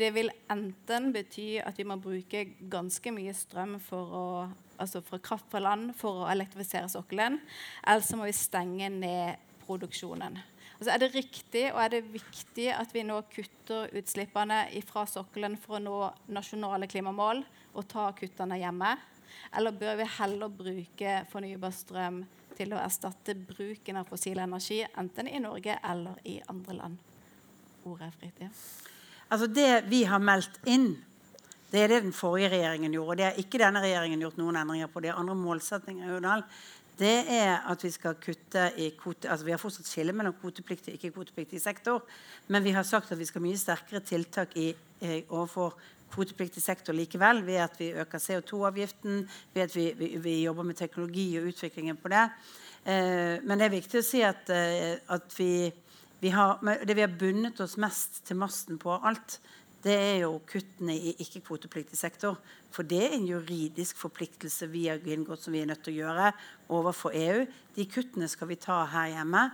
[0.00, 4.48] Det vil enten bety at vi må bruke ganske mye strøm å,
[4.80, 7.36] altså fra kraft fra land for å elektrifisere sokkelen,
[7.84, 10.38] eller så må vi stenge ned produksjonen.
[10.78, 15.04] Og så er det riktig og er det viktig at vi nå kutter utslippene fra
[15.04, 15.96] sokkelen for å nå
[16.32, 17.42] nasjonale klimamål
[17.74, 18.94] og ta kuttene hjemme?
[19.52, 22.22] Eller bør vi heller bruke fornybar strøm
[22.56, 27.04] til å erstatte bruken av fossil energi, enten i Norge eller i andre land?
[27.84, 28.40] Ordet er fritt.
[28.48, 28.89] ja.
[29.30, 30.92] Altså Det vi har meldt inn,
[31.70, 33.10] det er det den forrige regjeringen gjorde.
[33.10, 35.00] og Det har ikke denne regjeringen gjort noen endringer på.
[35.00, 36.42] Det er andre målsettinger i Hurdal.
[37.00, 39.30] Det er at vi skal kutte i kvote...
[39.30, 42.02] Altså vi har fortsatt skille mellom kvotepliktig og ikke-kvotepliktig sektor.
[42.48, 45.78] Men vi har sagt at vi skal ha mye sterkere tiltak i, eh, overfor
[46.12, 47.44] kvotepliktig sektor likevel.
[47.46, 49.22] Ved at vi øker CO2-avgiften,
[49.54, 52.26] ved at vi, vi, vi jobber med teknologi og utviklingen på det.
[52.84, 55.70] Eh, men det er viktig å si at, eh, at vi
[56.20, 59.38] vi har, det vi har bundet oss mest til masten på alt,
[59.80, 62.36] det er jo kuttene i ikke-kvotepliktig sektor.
[62.70, 66.02] For det er en juridisk forpliktelse vi har inngått som vi er nødt til å
[66.02, 66.32] gjøre
[66.76, 67.46] overfor EU.
[67.76, 69.46] De kuttene skal vi ta her hjemme.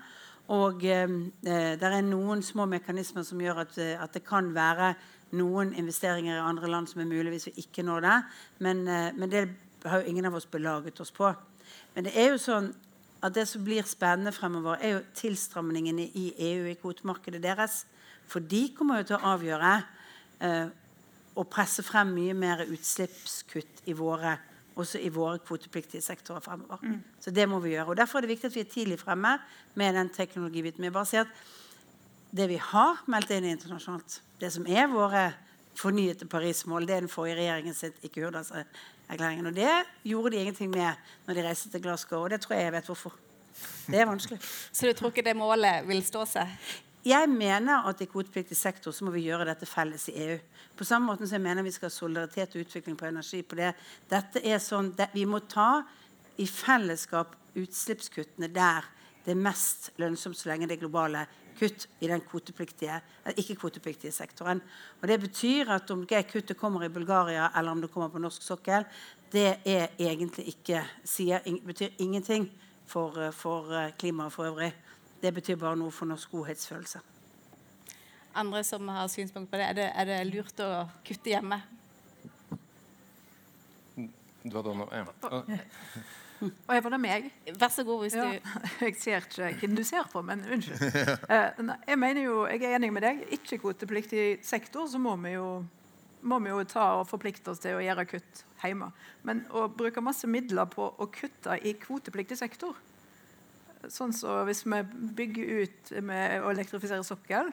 [0.54, 4.94] Og eh, det er noen små mekanismer som gjør at, eh, at det kan være
[5.38, 8.16] noen investeringer i andre land som er mulig hvis vi ikke når det.
[8.66, 9.46] Men, eh, men det
[9.86, 11.30] har jo ingen av oss belaget oss på.
[11.94, 12.72] Men det er jo sånn
[13.27, 17.85] at det som blir spennende fremover, er jo tilstramningene i EU i kvotemarkedet deres.
[18.27, 19.72] For de kommer jo til å avgjøre
[20.47, 20.68] eh,
[21.37, 24.37] og presse frem mye mer utslippskutt i våre,
[24.77, 26.81] også i våre kvotepliktige sektorer fremover.
[26.83, 27.01] Mm.
[27.20, 27.93] Så det må vi gjøre.
[27.93, 29.37] Og Derfor er det viktig at vi er tidlig fremme
[29.74, 30.81] med den teknologibiten.
[30.81, 35.29] vi jeg bare sier at det vi har meldt inn internasjonalt, det som er våre
[35.77, 38.24] fornyede Paris-mål, det er den forrige regjeringen sitt ikke
[39.07, 39.46] Hurdalserklæringen.
[39.46, 40.94] Og det gjorde de ingenting med
[41.26, 43.14] når de reiste til Glasgow, og det tror jeg jeg vet hvorfor.
[43.86, 44.40] Det er vanskelig.
[44.72, 46.48] Så du tror ikke det målet vil stå seg?
[47.07, 50.38] Jeg mener at i kvotepliktig sektor så må vi gjøre dette felles i EU.
[50.76, 53.54] På samme måte som jeg mener vi skal ha solidaritet og utvikling på energi på
[53.54, 53.74] det.
[54.11, 55.84] Dette er sånn, Vi må ta
[56.36, 58.84] i fellesskap utslippskuttene der
[59.24, 61.26] det er mest lønnsomt så lenge det globale
[61.59, 64.61] kutt i den kvotepliktige, eh, ikke-kvotepliktige sektoren.
[65.02, 68.18] Og Det betyr at om det kuttet kommer i Bulgaria eller om det kommer på
[68.18, 68.84] norsk sokkel,
[69.32, 72.50] det er egentlig ikke, sier, betyr ingenting
[72.86, 74.72] for, eh, for eh, klimaet for øvrig.
[75.22, 77.00] Det betyr bare noe for norsk godhetsfølelse.
[78.34, 81.62] Andre som har synspunkt på det, er det, er det lurt å kutte hjemme?
[84.47, 85.05] Du hadde noe ja.
[86.40, 87.30] Og jeg var det meg?
[87.57, 90.82] Vær så god hvis Ja, du jeg ser ikke hvem du ser på, men unnskyld.
[91.32, 93.22] Eh, jeg mener jo, jeg er enig med deg.
[93.38, 95.49] Ikke-kvotepliktig sektor så må vi jo
[96.26, 98.88] må vi jo ta og forplikte oss til å gjøre kutt hjemme.
[99.22, 102.74] Men å bruke masse midler på å kutte i kvotepliktig sektor
[103.92, 104.80] Sånn så Hvis vi
[105.14, 107.53] bygger ut med å elektrifisere sokkel,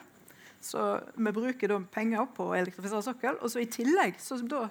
[0.64, 4.64] så vi bruker da penger på å elektrifisere sokkel, og så i tillegg så da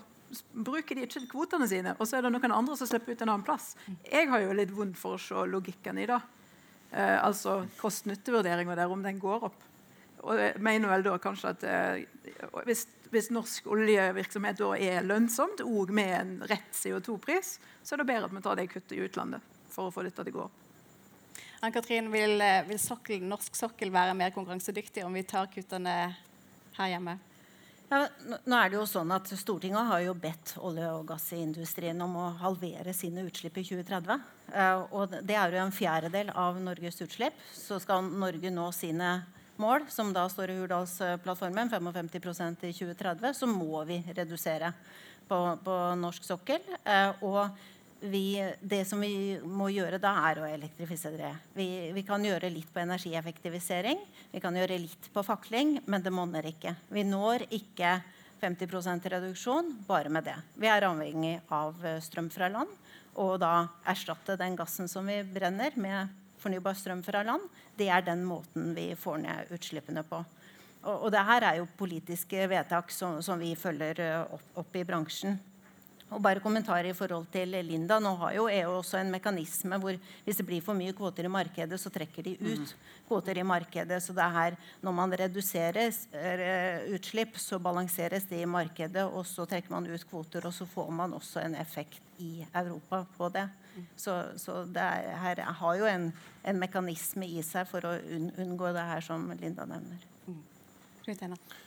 [0.53, 3.33] bruker de ikke kvotene sine, og så er det noen andre som slipper ut en
[3.33, 3.73] annen plass.
[4.07, 6.19] Jeg har jo litt vondt for å se logikken i det.
[6.93, 9.61] Eh, altså kost-nytte-vurderinga der, om den går opp.
[10.23, 12.03] Og jeg mener vel da kanskje at eh,
[12.67, 18.09] hvis, hvis norsk oljevirksomhet da er lønnsomt, og med en rett CO2-pris, så er det
[18.11, 20.45] bedre at vi tar det kuttet i utlandet for å få dette til å gå
[20.45, 20.59] opp.
[21.63, 25.95] Ann-Katrin, vil, eh, vil sokkel, norsk sokkel være mer konkurransedyktig om vi tar kuttene
[26.77, 27.17] her hjemme?
[27.93, 32.15] Ja, nå- er det jo sånn at Stortinget har jo bedt olje- og gassindustrien om
[32.15, 34.19] å halvere sine utslipp i 2030.
[34.51, 37.33] Eh, og det er jo en fjerdedel av Norges utslipp.
[37.53, 39.11] Så skal Norge nå sine
[39.59, 44.73] mål, som da står i Hurdalsplattformen, 55% i 2030, så må vi redusere
[45.29, 46.61] på, på norsk sokkel.
[46.83, 47.51] Eh, og
[48.03, 51.29] vi, det som vi må gjøre da, er å elektrifisere.
[51.55, 54.01] Vi, vi kan gjøre litt på energieffektivisering,
[54.33, 56.75] vi kan gjøre litt på fakling, men det monner ikke.
[56.91, 57.95] Vi når ikke
[58.43, 60.35] 50% reduksjon bare med det.
[60.59, 62.71] Vi er avhengig av eh, strøm fra land,
[63.15, 66.11] og da erstatte den gassen som vi brenner, med
[66.43, 67.47] fornybar strøm fra land.
[67.77, 70.19] Det er den måten vi får ned utslippene på.
[70.83, 74.75] Og, og det her er jo politiske vedtak som, som vi følger eh, opp, opp
[74.75, 75.39] i bransjen.
[76.13, 77.97] Og bare kommentar i forhold til Linda.
[78.01, 81.31] Nå har jo EU også en mekanisme hvor hvis det blir for mye kvoter i
[81.31, 82.75] markedet, så trekker de ut
[83.07, 83.99] kvoter i markedet.
[84.03, 89.25] Så det er her, når man reduserer eh, utslipp, så balanseres det i markedet, og
[89.27, 93.29] så trekker man ut kvoter, og så får man også en effekt i Europa på
[93.33, 93.47] det.
[93.97, 96.11] Så, så det er, her har jo en,
[96.45, 97.97] en mekanisme i seg for å
[98.43, 100.09] unngå det her som Linda nevner.
[101.07, 101.62] Eh,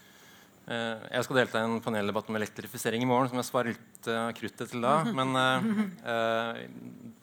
[0.67, 4.33] Jeg skal delta i en paneldebatt om elektrifisering i morgen, som jeg sparer litt uh,
[4.35, 4.97] kruttet til da.
[5.19, 5.69] Men eh,
[6.11, 6.61] eh,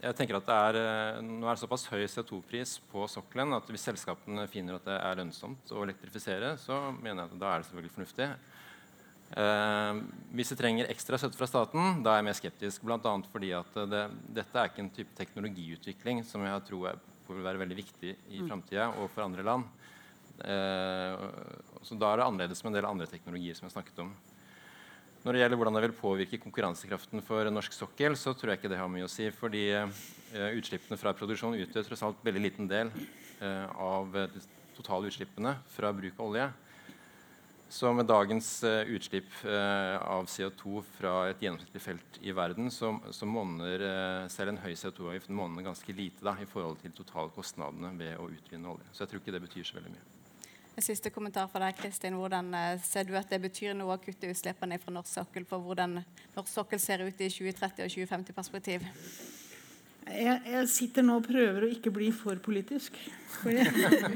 [0.03, 3.69] jeg tenker at det er, eh, nå er det såpass høy CO2-pris på sokkelen at
[3.71, 7.61] hvis selskapene finner at det er lønnsomt å elektrifisere, så mener jeg at da er
[7.61, 8.27] det selvfølgelig fornuftig.
[9.43, 10.01] Eh,
[10.35, 12.83] hvis vi trenger ekstra støtte fra staten, da er jeg mer skeptisk.
[12.83, 13.15] Bl.a.
[13.31, 14.03] fordi at det,
[14.41, 18.91] dette er ikke en type teknologiutvikling som jeg tror vil være veldig viktig i framtida
[18.99, 19.71] og for andre land.
[21.83, 24.13] Så da er det annerledes med en del andre teknologier som jeg snakket om.
[25.23, 28.71] Når det gjelder hvordan det vil påvirke konkurransekraften for norsk sokkel, så tror jeg ikke
[28.73, 29.29] det har mye å si.
[29.31, 34.43] Fordi eh, utslippene fra produksjon utgjør tross alt veldig liten del eh, av de
[34.75, 36.49] totale utslippene fra bruk av olje.
[37.71, 43.23] Så med dagens eh, utslipp av CO2 fra et gjennomsnittlig felt i verden, så, så
[43.23, 43.85] monner
[44.29, 45.31] selv en høy CO2-avgift
[45.69, 48.91] ganske lite da, i forhold til totalkostnadene ved å utvinne olje.
[48.91, 50.12] Så jeg tror ikke det betyr så veldig mye.
[50.73, 52.15] En siste kommentar fra deg, Kristin.
[52.17, 55.61] Hvordan eh, ser du at det betyr noe å kutte utslippene fra norsk sokkel for
[55.61, 55.99] hvordan
[56.33, 58.87] norsk sokkel ser ut i 2030- og 2050-perspektiv?
[60.03, 62.97] Jeg, jeg sitter nå og prøver å ikke bli for politisk.
[63.37, 63.69] For jeg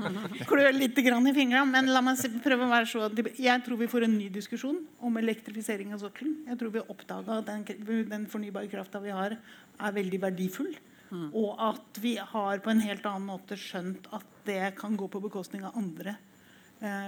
[0.49, 1.69] klør litt grann i fingrene.
[1.69, 3.05] Men la meg prøve å være så
[3.37, 6.39] Jeg tror vi får en ny diskusjon om elektrifisering av sokkelen.
[6.49, 7.67] Jeg tror vi har oppdaga at den,
[8.09, 9.37] den fornybare krafta vi har,
[9.77, 10.73] er veldig verdifull.
[11.13, 15.21] Og at vi har på en helt annen måte skjønt at det kan gå på
[15.23, 16.17] bekostning av andre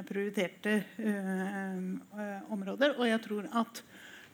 [0.07, 2.95] prioriterte eh, eh, områder.
[2.97, 3.84] Og jeg tror at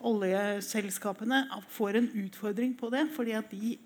[0.06, 3.08] oljeselskapene får en utfordring på det.
[3.16, 3.78] fordi at de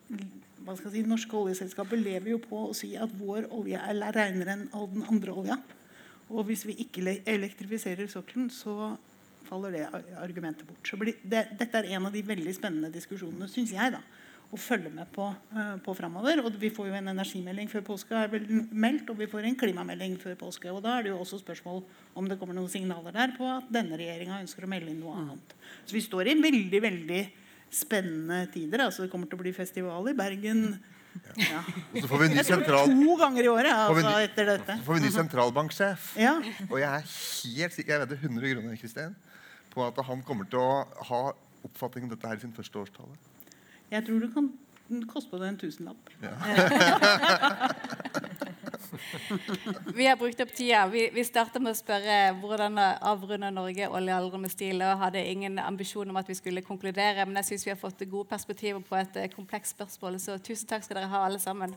[0.60, 4.02] hva skal jeg si, Norske oljeselskaper lever jo på å si at vår olje er
[4.14, 5.58] renere enn all den andre olja.
[6.30, 8.95] Og hvis vi ikke elektrifiserer sokkelen, så
[9.47, 9.86] faller det
[10.20, 10.91] argumentet bort.
[11.24, 14.04] Det, dette er en av de veldig spennende diskusjonene, syns jeg, da,
[14.50, 16.41] å følge med på, uh, på framover.
[16.41, 19.58] Og vi får jo en energimelding før påske, er vel meldt, og vi får en
[19.60, 20.72] klimamelding før påske.
[20.74, 21.84] Og da er det jo også spørsmål
[22.18, 25.18] om det kommer noen signaler der på at denne regjeringa ønsker å melde inn noe
[25.22, 25.54] annet.
[25.86, 27.24] Så vi står i veldig, veldig
[27.70, 28.88] spennende tider.
[28.88, 30.80] Altså, det kommer til å bli festival i Bergen.
[31.39, 31.62] Ja.
[32.06, 34.76] Tror sentral, to ganger i året altså, ny- etter dette.
[34.78, 36.12] så får vi ny sentralbanksjef.
[36.22, 36.36] Ja.
[36.70, 39.16] Og jeg er helt sikker jeg vedder 100 kroner Kristin,
[39.74, 41.22] på at han kommer til å ha
[41.66, 43.18] oppfatning om dette her i sin første årstale.
[43.90, 44.50] Jeg tror det kan
[45.10, 46.02] koste på deg en tusenlapp.
[49.96, 50.88] Vi har brukt opp tida.
[50.88, 54.82] Vi, vi starta med å spørre hvordan avrunda Norge oljealderen med stil.
[54.82, 58.06] og hadde ingen ambisjon om at vi skulle konkludere, men jeg syns vi har fått
[58.10, 60.20] gode perspektiver på et eh, komplekst spørsmål.
[60.20, 61.76] Så tusen takk skal dere ha, alle sammen.